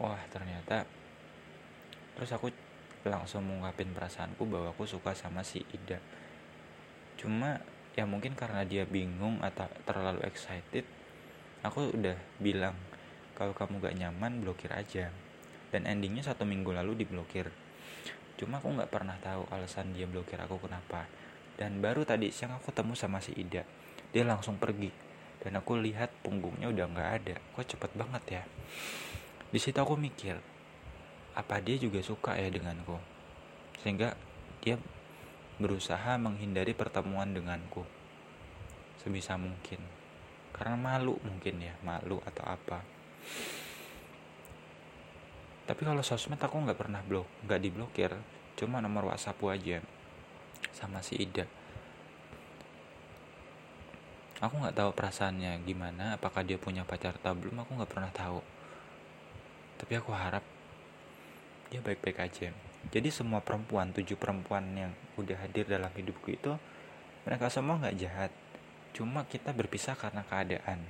wah 0.02 0.22
ternyata 0.30 0.86
terus 2.14 2.30
aku 2.34 2.54
langsung 3.04 3.44
mengungkapin 3.44 3.92
perasaanku 3.92 4.48
bahwa 4.48 4.72
aku 4.72 4.88
suka 4.88 5.12
sama 5.12 5.44
si 5.44 5.60
Ida. 5.76 6.00
Cuma 7.20 7.60
ya 7.94 8.08
mungkin 8.08 8.34
karena 8.34 8.64
dia 8.64 8.88
bingung 8.88 9.44
atau 9.44 9.68
terlalu 9.86 10.24
excited 10.26 10.88
aku 11.62 11.94
udah 11.94 12.18
bilang 12.42 12.74
kalau 13.36 13.54
kamu 13.56 13.84
gak 13.84 13.96
nyaman 14.00 14.44
blokir 14.44 14.72
aja. 14.72 15.12
Dan 15.74 15.90
endingnya 15.90 16.22
satu 16.22 16.46
minggu 16.46 16.70
lalu 16.70 17.02
diblokir. 17.02 17.50
Cuma 18.38 18.62
aku 18.62 18.78
nggak 18.78 18.94
pernah 18.94 19.18
tahu 19.18 19.50
alasan 19.50 19.90
dia 19.90 20.06
blokir 20.06 20.38
aku 20.38 20.62
kenapa. 20.62 21.10
Dan 21.58 21.82
baru 21.82 22.06
tadi 22.06 22.30
siang 22.30 22.54
aku 22.54 22.70
ketemu 22.70 22.94
sama 22.94 23.18
si 23.18 23.34
Ida. 23.34 23.66
Dia 24.14 24.22
langsung 24.22 24.62
pergi. 24.62 24.94
Dan 25.42 25.58
aku 25.58 25.74
lihat 25.82 26.14
punggungnya 26.22 26.70
udah 26.70 26.86
nggak 26.94 27.10
ada. 27.18 27.36
Kok 27.58 27.66
cepet 27.66 27.92
banget 27.98 28.24
ya 28.30 28.44
di 29.54 29.62
situ 29.62 29.78
aku 29.78 29.94
mikir 29.94 30.34
apa 31.38 31.62
dia 31.62 31.78
juga 31.78 32.02
suka 32.02 32.34
ya 32.34 32.50
denganku? 32.50 32.98
Sehingga 33.86 34.18
dia 34.66 34.82
berusaha 35.62 36.18
menghindari 36.18 36.74
pertemuan 36.74 37.38
denganku 37.38 37.86
sebisa 38.98 39.38
mungkin. 39.38 39.78
Karena 40.58 40.74
malu 40.74 41.22
mungkin 41.22 41.62
ya 41.62 41.78
malu 41.86 42.18
atau 42.26 42.46
apa. 42.50 42.82
Tapi 45.70 45.82
kalau 45.86 46.02
sosmed 46.02 46.42
aku 46.42 46.58
nggak 46.58 46.80
pernah 46.82 47.06
blok 47.06 47.30
nggak 47.46 47.62
diblokir. 47.62 48.10
Cuma 48.58 48.82
nomor 48.82 49.14
WhatsApp 49.14 49.38
aja 49.54 49.86
sama 50.74 51.06
si 51.06 51.14
Ida. 51.22 51.46
Aku 54.42 54.58
nggak 54.58 54.82
tahu 54.82 54.90
perasaannya 54.98 55.62
gimana 55.62 56.18
apakah 56.18 56.42
dia 56.42 56.58
punya 56.58 56.82
pacar 56.82 57.22
atau 57.22 57.38
belum 57.38 57.62
aku 57.62 57.78
nggak 57.78 57.94
pernah 57.94 58.10
tahu 58.10 58.53
tapi 59.78 59.98
aku 59.98 60.14
harap 60.14 60.44
dia 61.74 61.82
baik-baik 61.82 62.22
aja. 62.22 62.54
Jadi 62.94 63.10
semua 63.10 63.42
perempuan 63.42 63.90
tujuh 63.96 64.14
perempuan 64.20 64.62
yang 64.78 64.92
udah 65.18 65.42
hadir 65.42 65.66
dalam 65.66 65.90
hidupku 65.90 66.36
itu 66.36 66.54
mereka 67.26 67.50
semua 67.50 67.80
nggak 67.80 67.98
jahat. 67.98 68.32
Cuma 68.94 69.26
kita 69.26 69.56
berpisah 69.56 69.98
karena 69.98 70.22
keadaan. 70.28 70.86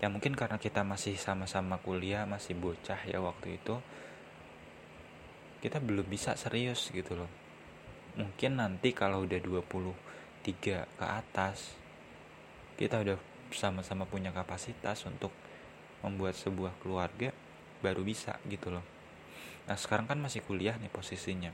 Ya 0.00 0.08
mungkin 0.08 0.32
karena 0.32 0.56
kita 0.56 0.80
masih 0.82 1.14
sama-sama 1.20 1.78
kuliah 1.78 2.24
masih 2.24 2.56
bocah 2.56 2.98
ya 3.06 3.20
waktu 3.22 3.60
itu 3.60 3.78
kita 5.62 5.78
belum 5.78 6.08
bisa 6.08 6.34
serius 6.34 6.90
gitu 6.90 7.14
loh. 7.14 7.30
Mungkin 8.18 8.58
nanti 8.58 8.96
kalau 8.96 9.28
udah 9.28 9.38
23 9.38 10.88
ke 10.98 11.06
atas 11.06 11.76
kita 12.80 12.98
udah 13.04 13.20
sama-sama 13.52 14.08
punya 14.08 14.32
kapasitas 14.32 15.04
untuk 15.04 15.30
membuat 16.02 16.34
sebuah 16.34 16.74
keluarga 16.82 17.30
baru 17.82 18.06
bisa 18.06 18.38
gitu 18.46 18.70
loh. 18.70 18.86
Nah 19.66 19.76
sekarang 19.78 20.06
kan 20.06 20.18
masih 20.18 20.42
kuliah 20.46 20.78
nih 20.78 20.90
posisinya. 20.90 21.50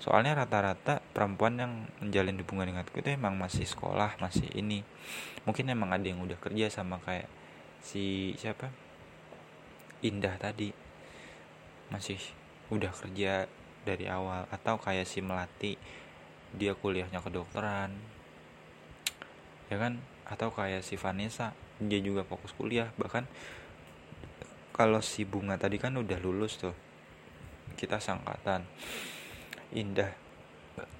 Soalnya 0.00 0.32
rata-rata 0.32 1.04
perempuan 1.12 1.60
yang 1.60 1.72
menjalin 2.00 2.40
hubungan 2.40 2.72
denganku 2.72 3.04
itu 3.04 3.12
emang 3.12 3.36
masih 3.36 3.68
sekolah 3.68 4.16
masih 4.16 4.48
ini. 4.56 4.80
Mungkin 5.44 5.68
emang 5.68 5.92
ada 5.92 6.06
yang 6.08 6.24
udah 6.24 6.40
kerja 6.40 6.72
sama 6.72 6.96
kayak 7.04 7.28
si 7.84 8.32
siapa? 8.40 8.72
Indah 10.00 10.40
tadi. 10.40 10.72
Masih 11.92 12.16
udah 12.72 12.88
kerja 12.96 13.44
dari 13.84 14.08
awal. 14.08 14.48
Atau 14.48 14.80
kayak 14.80 15.04
si 15.04 15.20
Melati 15.20 15.76
dia 16.56 16.72
kuliahnya 16.72 17.20
kedokteran. 17.20 17.92
Ya 19.68 19.76
kan? 19.76 20.00
Atau 20.24 20.48
kayak 20.48 20.80
si 20.80 20.96
Vanessa 20.96 21.52
dia 21.76 22.00
juga 22.00 22.24
fokus 22.24 22.56
kuliah. 22.56 22.88
Bahkan 22.96 23.28
kalau 24.80 25.04
si 25.04 25.28
Bunga 25.28 25.60
tadi 25.60 25.76
kan 25.76 25.92
udah 25.92 26.16
lulus 26.24 26.56
tuh. 26.56 26.72
Kita 27.76 28.00
sangkatan 28.00 28.64
indah. 29.76 30.08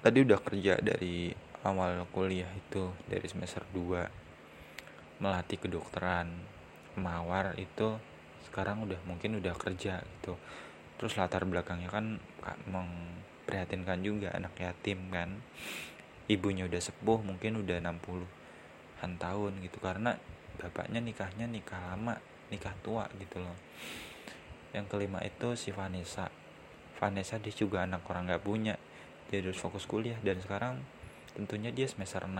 Tadi 0.05 0.21
udah 0.21 0.37
kerja 0.37 0.77
dari 0.77 1.33
awal 1.65 2.05
kuliah 2.13 2.53
itu 2.53 2.93
dari 3.09 3.25
semester 3.25 3.65
2 3.73 5.17
melatih 5.17 5.57
kedokteran. 5.57 6.29
Mawar 7.01 7.57
itu 7.57 7.97
sekarang 8.45 8.85
udah 8.85 9.01
mungkin 9.09 9.41
udah 9.41 9.57
kerja 9.57 10.05
gitu. 10.05 10.37
Terus 11.01 11.17
latar 11.17 11.41
belakangnya 11.49 11.89
kan 11.89 12.21
memprihatinkan 12.69 14.05
juga 14.05 14.29
anak 14.37 14.61
yatim 14.61 15.09
kan. 15.09 15.41
Ibunya 16.29 16.69
udah 16.69 16.77
sepuh 16.77 17.25
mungkin 17.25 17.65
udah 17.65 17.81
60 17.81 18.29
an 19.01 19.17
tahun 19.17 19.57
gitu. 19.65 19.81
Karena 19.81 20.13
bapaknya 20.61 21.01
nikahnya 21.01 21.49
nikah 21.49 21.81
lama 21.89 22.21
nikah 22.51 22.75
tua 22.83 23.07
gitu 23.17 23.39
loh. 23.39 23.55
Yang 24.75 24.85
kelima 24.91 25.23
itu 25.23 25.55
si 25.55 25.71
Vanessa. 25.71 26.27
Vanessa 26.99 27.39
dia 27.39 27.55
juga 27.55 27.87
anak 27.87 28.05
orang 28.11 28.29
gak 28.29 28.43
punya. 28.43 28.75
Dia 29.31 29.39
harus 29.39 29.57
fokus 29.57 29.87
kuliah 29.87 30.19
dan 30.21 30.37
sekarang 30.43 30.83
tentunya 31.33 31.71
dia 31.71 31.87
semester 31.87 32.27
6 32.27 32.35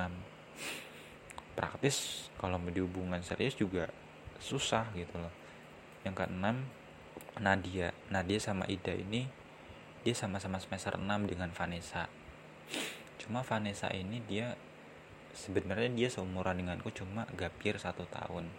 praktis 1.56 2.28
kalau 2.36 2.60
mau 2.60 2.72
dihubungan 2.72 3.24
serius 3.24 3.56
juga 3.56 3.88
susah 4.38 4.92
gitu 4.94 5.16
loh. 5.16 5.32
Yang 6.04 6.28
keenam 6.28 6.68
Nadia. 7.40 7.96
Nadia 8.12 8.40
sama 8.44 8.68
Ida 8.68 8.92
ini 8.92 9.26
dia 10.04 10.14
sama-sama 10.14 10.60
semester 10.60 11.00
6 11.00 11.08
dengan 11.32 11.50
Vanessa. 11.56 12.12
Cuma 13.18 13.48
Vanessa 13.48 13.88
ini 13.96 14.20
dia 14.28 14.60
sebenarnya 15.32 15.88
dia 15.96 16.10
seumuran 16.12 16.60
denganku 16.60 16.92
cuma 16.92 17.24
gapir 17.40 17.80
satu 17.80 18.04
tahun 18.12 18.52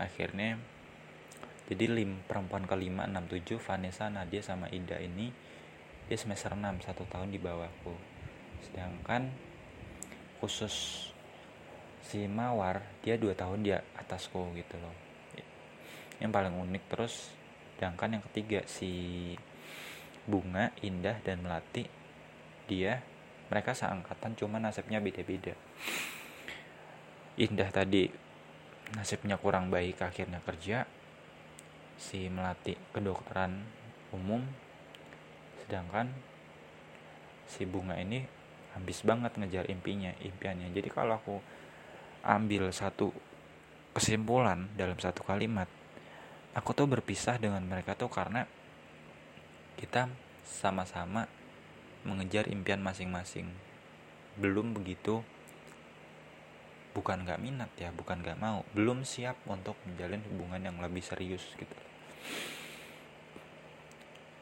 akhirnya 0.00 0.58
jadi 1.64 1.88
lim 1.88 2.20
perempuan 2.28 2.68
kelima 2.68 3.08
67 3.08 3.56
Vanessa 3.62 4.12
Nadia 4.12 4.44
sama 4.44 4.68
Ida 4.68 5.00
ini 5.00 5.32
dia 6.04 6.18
semester 6.20 6.52
6 6.52 6.84
satu 6.84 7.08
tahun 7.08 7.32
di 7.32 7.40
bawahku 7.40 7.94
sedangkan 8.64 9.32
khusus 10.44 11.08
si 12.04 12.28
Mawar 12.28 12.84
dia 13.00 13.16
dua 13.16 13.32
tahun 13.32 13.64
di 13.64 13.72
atasku 13.72 14.52
gitu 14.52 14.76
loh. 14.76 14.92
Yang 16.20 16.30
paling 16.30 16.54
unik 16.54 16.84
terus 16.92 17.32
sedangkan 17.74 18.20
yang 18.20 18.24
ketiga 18.30 18.60
si 18.68 19.34
Bunga 20.28 20.70
Indah 20.84 21.18
dan 21.24 21.42
Melati 21.42 21.88
dia 22.68 23.00
mereka 23.48 23.72
seangkatan 23.72 24.36
cuma 24.36 24.60
nasibnya 24.60 25.00
beda-beda. 25.00 25.56
Indah 27.40 27.72
tadi 27.72 28.12
nasibnya 28.92 29.40
kurang 29.40 29.72
baik 29.72 30.04
akhirnya 30.04 30.44
kerja. 30.44 30.84
Si 31.96 32.28
melatih 32.28 32.76
kedokteran 32.92 33.64
umum. 34.12 34.44
Sedangkan 35.64 36.12
si 37.48 37.64
bunga 37.64 37.96
ini 37.96 38.20
habis 38.76 39.00
banget 39.00 39.32
ngejar 39.40 39.64
impinya 39.72 40.12
impiannya. 40.20 40.68
Jadi 40.76 40.88
kalau 40.92 41.16
aku 41.16 41.36
ambil 42.28 42.68
satu 42.68 43.08
kesimpulan 43.96 44.68
dalam 44.76 44.98
satu 45.00 45.24
kalimat 45.24 45.70
aku 46.54 46.70
tuh 46.70 46.86
berpisah 46.86 47.36
dengan 47.36 47.60
mereka 47.66 47.98
tuh 47.98 48.08
karena 48.08 48.46
kita 49.74 50.06
sama-sama 50.46 51.26
mengejar 52.06 52.46
impian 52.46 52.78
masing-masing. 52.78 53.50
Belum 54.38 54.70
begitu 54.70 55.26
bukan 56.94 57.26
gak 57.26 57.42
minat 57.42 57.68
ya 57.74 57.90
bukan 57.90 58.22
gak 58.22 58.38
mau 58.38 58.62
belum 58.72 59.02
siap 59.02 59.34
untuk 59.50 59.74
menjalin 59.84 60.22
hubungan 60.30 60.62
yang 60.62 60.78
lebih 60.78 61.02
serius 61.02 61.42
gitu. 61.58 61.76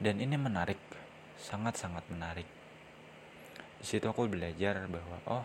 Dan 0.02 0.20
ini 0.20 0.36
menarik 0.36 0.78
sangat-sangat 1.40 2.04
menarik. 2.12 2.46
Di 3.80 3.86
situ 3.88 4.04
aku 4.06 4.28
belajar 4.28 4.84
bahwa 4.86 5.18
oh 5.26 5.44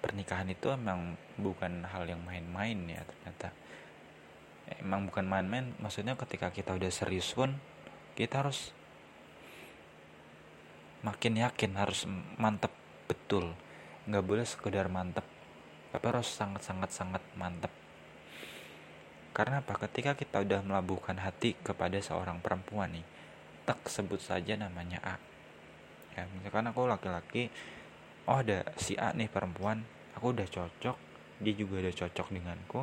pernikahan 0.00 0.48
itu 0.48 0.72
emang 0.72 1.14
bukan 1.36 1.84
hal 1.84 2.08
yang 2.08 2.24
main-main 2.24 2.78
ya 2.88 3.04
ternyata. 3.04 3.52
Emang 4.80 5.04
bukan 5.04 5.28
main-main 5.28 5.76
maksudnya 5.78 6.16
ketika 6.16 6.48
kita 6.48 6.74
udah 6.74 6.88
serius 6.88 7.36
pun 7.36 7.54
kita 8.16 8.40
harus 8.40 8.72
makin 11.00 11.40
yakin 11.40 11.72
harus 11.76 12.04
mantep 12.36 12.72
betul 13.08 13.56
nggak 14.10 14.26
boleh 14.26 14.42
sekedar 14.42 14.90
mantep. 14.90 15.22
Tapi 15.94 16.04
harus 16.10 16.26
sangat 16.26 16.66
sangat 16.66 16.90
sangat 16.90 17.22
mantep. 17.38 17.70
Karena 19.30 19.62
apa? 19.62 19.78
Ketika 19.86 20.18
kita 20.18 20.42
udah 20.42 20.60
melabuhkan 20.66 21.22
hati 21.22 21.54
kepada 21.62 22.02
seorang 22.02 22.42
perempuan 22.42 22.90
nih 22.90 23.06
tak 23.62 23.86
sebut 23.86 24.18
saja 24.18 24.58
namanya 24.58 24.98
A. 25.06 25.16
Ya 26.18 26.26
misalkan 26.34 26.66
aku 26.66 26.90
laki-laki 26.90 27.54
oh 28.26 28.42
ada 28.42 28.66
si 28.74 28.98
A 28.98 29.14
nih 29.14 29.30
perempuan 29.30 29.86
aku 30.18 30.34
udah 30.34 30.50
cocok 30.50 30.98
dia 31.40 31.54
juga 31.56 31.80
udah 31.80 31.94
cocok 31.94 32.26
denganku. 32.34 32.82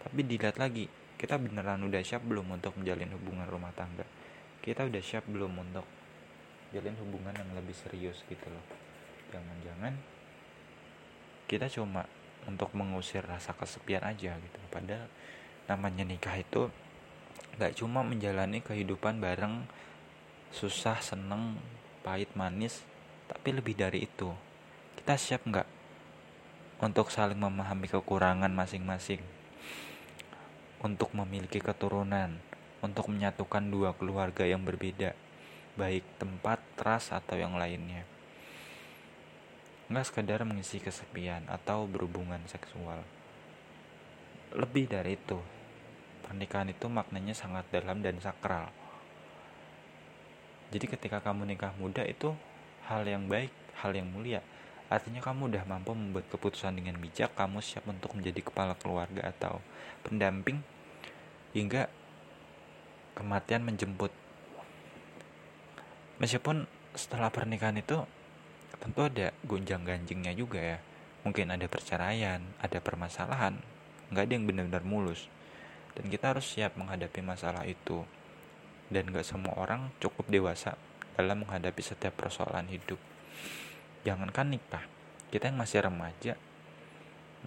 Tapi 0.00 0.20
dilihat 0.24 0.56
lagi 0.56 0.88
kita 1.20 1.36
beneran 1.36 1.84
udah 1.84 2.00
siap 2.00 2.24
belum 2.24 2.54
untuk 2.54 2.78
menjalin 2.80 3.12
hubungan 3.12 3.44
rumah 3.50 3.74
tangga? 3.76 4.06
Kita 4.64 4.88
udah 4.88 5.02
siap 5.04 5.28
belum 5.28 5.52
untuk 5.60 5.84
jalin 6.72 6.96
hubungan 7.02 7.36
yang 7.36 7.50
lebih 7.52 7.76
serius 7.76 8.24
gitu 8.30 8.48
loh? 8.48 8.64
Jangan-jangan 9.34 9.92
kita 11.50 11.68
cuma 11.72 12.08
untuk 12.44 12.72
mengusir 12.76 13.24
rasa 13.24 13.56
kesepian 13.56 14.04
aja 14.04 14.36
gitu. 14.36 14.58
Padahal 14.68 15.08
namanya 15.64 16.04
nikah 16.04 16.36
itu 16.36 16.68
gak 17.56 17.78
cuma 17.78 18.02
menjalani 18.02 18.60
kehidupan 18.60 19.22
bareng 19.22 19.64
susah 20.50 20.98
seneng 21.00 21.56
pahit 22.02 22.28
manis 22.36 22.84
tapi 23.30 23.56
lebih 23.56 23.74
dari 23.74 24.04
itu. 24.04 24.30
Kita 24.94 25.16
siap 25.16 25.44
nggak 25.48 25.68
untuk 26.84 27.08
saling 27.08 27.38
memahami 27.38 27.88
kekurangan 27.88 28.52
masing-masing? 28.52 29.22
Untuk 30.84 31.16
memiliki 31.16 31.64
keturunan 31.64 32.36
untuk 32.84 33.08
menyatukan 33.08 33.64
dua 33.72 33.96
keluarga 33.96 34.44
yang 34.44 34.60
berbeda, 34.60 35.16
baik 35.80 36.04
tempat, 36.20 36.60
ras, 36.76 37.08
atau 37.08 37.40
yang 37.40 37.56
lainnya. 37.56 38.04
Nggak 39.94 40.10
sekedar 40.10 40.42
mengisi 40.42 40.82
kesepian 40.82 41.46
atau 41.46 41.86
berhubungan 41.86 42.42
seksual. 42.50 42.98
Lebih 44.50 44.90
dari 44.90 45.14
itu, 45.14 45.38
pernikahan 46.26 46.66
itu 46.66 46.90
maknanya 46.90 47.30
sangat 47.30 47.62
dalam 47.70 48.02
dan 48.02 48.18
sakral. 48.18 48.74
Jadi 50.74 50.90
ketika 50.90 51.22
kamu 51.22 51.54
nikah 51.54 51.70
muda 51.78 52.02
itu 52.02 52.34
hal 52.90 53.06
yang 53.06 53.30
baik, 53.30 53.54
hal 53.78 53.94
yang 53.94 54.10
mulia. 54.10 54.42
Artinya 54.90 55.22
kamu 55.22 55.54
udah 55.54 55.62
mampu 55.62 55.94
membuat 55.94 56.26
keputusan 56.26 56.74
dengan 56.74 56.98
bijak, 56.98 57.30
kamu 57.38 57.62
siap 57.62 57.86
untuk 57.86 58.18
menjadi 58.18 58.50
kepala 58.50 58.74
keluarga 58.74 59.30
atau 59.30 59.62
pendamping 60.02 60.58
hingga 61.54 61.86
kematian 63.14 63.62
menjemput. 63.62 64.10
Meskipun 66.18 66.66
setelah 66.98 67.30
pernikahan 67.30 67.78
itu 67.78 68.02
tentu 68.84 69.00
ada 69.08 69.32
gonjang 69.48 69.80
ganjingnya 69.82 70.36
juga 70.36 70.60
ya. 70.60 70.78
Mungkin 71.24 71.48
ada 71.48 71.64
perceraian, 71.64 72.44
ada 72.60 72.78
permasalahan, 72.84 73.56
nggak 74.12 74.24
ada 74.28 74.32
yang 74.36 74.44
benar-benar 74.44 74.84
mulus. 74.84 75.32
Dan 75.96 76.12
kita 76.12 76.36
harus 76.36 76.44
siap 76.44 76.76
menghadapi 76.76 77.24
masalah 77.24 77.64
itu. 77.64 78.04
Dan 78.92 79.08
nggak 79.08 79.24
semua 79.24 79.56
orang 79.56 79.88
cukup 80.04 80.28
dewasa 80.28 80.76
dalam 81.16 81.48
menghadapi 81.48 81.80
setiap 81.80 82.12
persoalan 82.12 82.68
hidup. 82.68 83.00
Jangankan 84.04 84.52
nikah, 84.52 84.84
kita 85.32 85.48
yang 85.48 85.56
masih 85.56 85.80
remaja, 85.80 86.36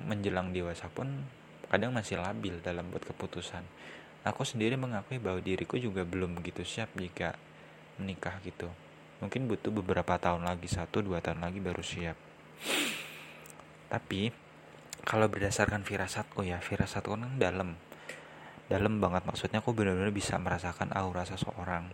menjelang 0.02 0.50
dewasa 0.50 0.90
pun 0.90 1.30
kadang 1.70 1.94
masih 1.94 2.18
labil 2.18 2.58
dalam 2.66 2.90
buat 2.90 3.06
keputusan 3.06 3.62
Aku 4.28 4.44
sendiri 4.44 4.76
mengakui 4.76 5.24
bahwa 5.24 5.40
diriku 5.40 5.80
juga 5.80 6.04
belum 6.04 6.36
begitu 6.36 6.60
siap 6.68 6.92
jika 7.00 7.40
menikah 7.96 8.36
gitu. 8.44 8.68
Mungkin 9.24 9.50
butuh 9.50 9.74
beberapa 9.74 10.18
tahun 10.22 10.46
lagi, 10.46 10.70
satu 10.70 11.02
dua 11.02 11.24
tahun 11.24 11.42
lagi 11.42 11.58
baru 11.58 11.82
siap. 11.82 12.18
Tapi 13.90 14.30
kalau 15.08 15.32
berdasarkan 15.32 15.82
firasatku 15.88 16.46
ya, 16.46 16.62
firasatku 16.62 17.18
kan 17.18 17.40
dalam, 17.42 17.78
dalam 18.70 18.94
banget 19.02 19.24
maksudnya 19.26 19.64
aku 19.64 19.74
benar-benar 19.74 20.14
bisa 20.14 20.38
merasakan 20.38 20.94
aura 20.94 21.26
seseorang. 21.26 21.90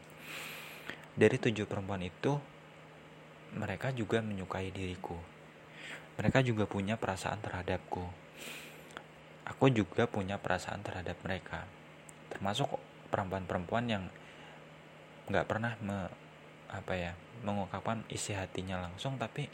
Dari 1.14 1.38
tujuh 1.38 1.70
perempuan 1.70 2.02
itu, 2.02 2.42
mereka 3.54 3.94
juga 3.94 4.20
menyukai 4.20 4.74
diriku. 4.74 5.16
Mereka 6.18 6.42
juga 6.42 6.66
punya 6.66 6.98
perasaan 6.98 7.40
terhadapku. 7.40 8.04
Aku 9.48 9.70
juga 9.70 10.10
punya 10.10 10.42
perasaan 10.42 10.82
terhadap 10.82 11.20
mereka 11.22 11.64
termasuk 12.34 12.66
perempuan-perempuan 13.14 13.86
yang 13.86 14.04
nggak 15.30 15.46
pernah 15.46 15.78
apa 16.74 16.94
ya 16.98 17.14
mengungkapkan 17.46 18.02
isi 18.10 18.34
hatinya 18.34 18.82
langsung 18.82 19.22
tapi 19.22 19.46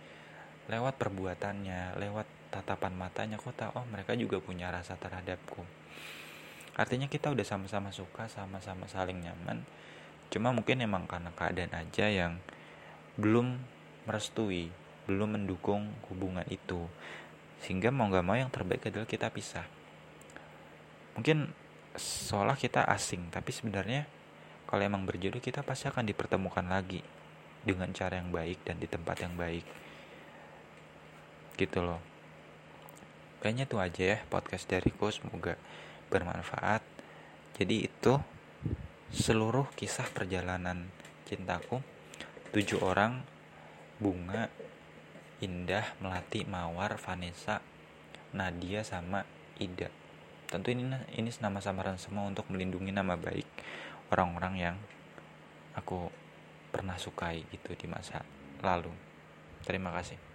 lewat 0.71 0.95
perbuatannya 0.95 1.99
lewat 1.99 2.27
tatapan 2.49 2.93
matanya 2.95 3.37
kok 3.37 3.53
tahu 3.53 3.83
oh 3.83 3.85
mereka 3.91 4.15
juga 4.15 4.41
punya 4.41 4.71
rasa 4.71 4.95
terhadapku. 4.97 5.61
Artinya 6.79 7.11
kita 7.11 7.29
udah 7.33 7.43
sama-sama 7.43 7.91
suka 7.91 8.31
sama-sama 8.31 8.87
saling 8.87 9.19
nyaman. 9.19 9.67
Cuma 10.31 10.53
mungkin 10.55 10.79
emang 10.79 11.09
karena 11.09 11.33
keadaan 11.35 11.73
aja 11.75 12.07
yang 12.07 12.39
belum 13.19 13.59
merestui 14.07 14.71
belum 15.09 15.41
mendukung 15.41 15.89
hubungan 16.13 16.45
itu. 16.53 16.85
Sehingga 17.65 17.89
mau 17.89 18.05
nggak 18.07 18.25
mau 18.25 18.37
yang 18.37 18.53
terbaik 18.53 18.87
adalah 18.93 19.09
kita 19.09 19.33
pisah. 19.33 19.65
Mungkin 21.17 21.49
seolah 21.97 22.55
kita 22.55 22.85
asing 22.85 23.33
tapi 23.33 23.49
sebenarnya 23.49 24.05
kalau 24.69 24.85
emang 24.85 25.01
berjodoh 25.01 25.41
kita 25.41 25.65
pasti 25.65 25.89
akan 25.89 26.05
dipertemukan 26.05 26.61
lagi 26.61 27.01
dengan 27.65 27.89
cara 27.89 28.21
yang 28.21 28.29
baik 28.29 28.61
dan 28.61 28.77
di 28.77 28.85
tempat 28.85 29.25
yang 29.25 29.33
baik. 29.33 29.65
Gitu 31.57 31.81
loh. 31.81 31.97
Kayaknya 33.41 33.65
itu 33.65 33.77
aja 33.81 34.03
ya 34.13 34.17
podcast 34.29 34.69
dariku 34.69 35.09
semoga 35.09 35.57
bermanfaat. 36.13 36.85
Jadi 37.57 37.89
itu 37.89 38.21
seluruh 39.09 39.65
kisah 39.73 40.05
perjalanan 40.13 40.85
cintaku. 41.25 41.81
Tujuh 42.53 42.85
orang 42.85 43.25
bunga 43.97 44.53
indah 45.41 45.97
melati 45.97 46.45
mawar 46.45 47.01
Vanessa 47.01 47.57
Nadia 48.37 48.85
sama 48.85 49.25
Ida. 49.57 49.89
Tentu 50.45 50.69
ini 50.69 50.85
ini 51.17 51.29
nama 51.41 51.57
samaran 51.57 51.97
semua 51.97 52.29
untuk 52.29 52.45
melindungi 52.53 52.93
nama 52.93 53.17
baik 53.17 53.49
orang-orang 54.13 54.53
yang 54.57 54.75
aku 55.73 56.09
pernah 56.69 56.97
sukai 56.99 57.45
gitu 57.49 57.73
di 57.73 57.87
masa 57.89 58.21
lalu. 58.61 58.93
Terima 59.65 59.89
kasih 59.93 60.28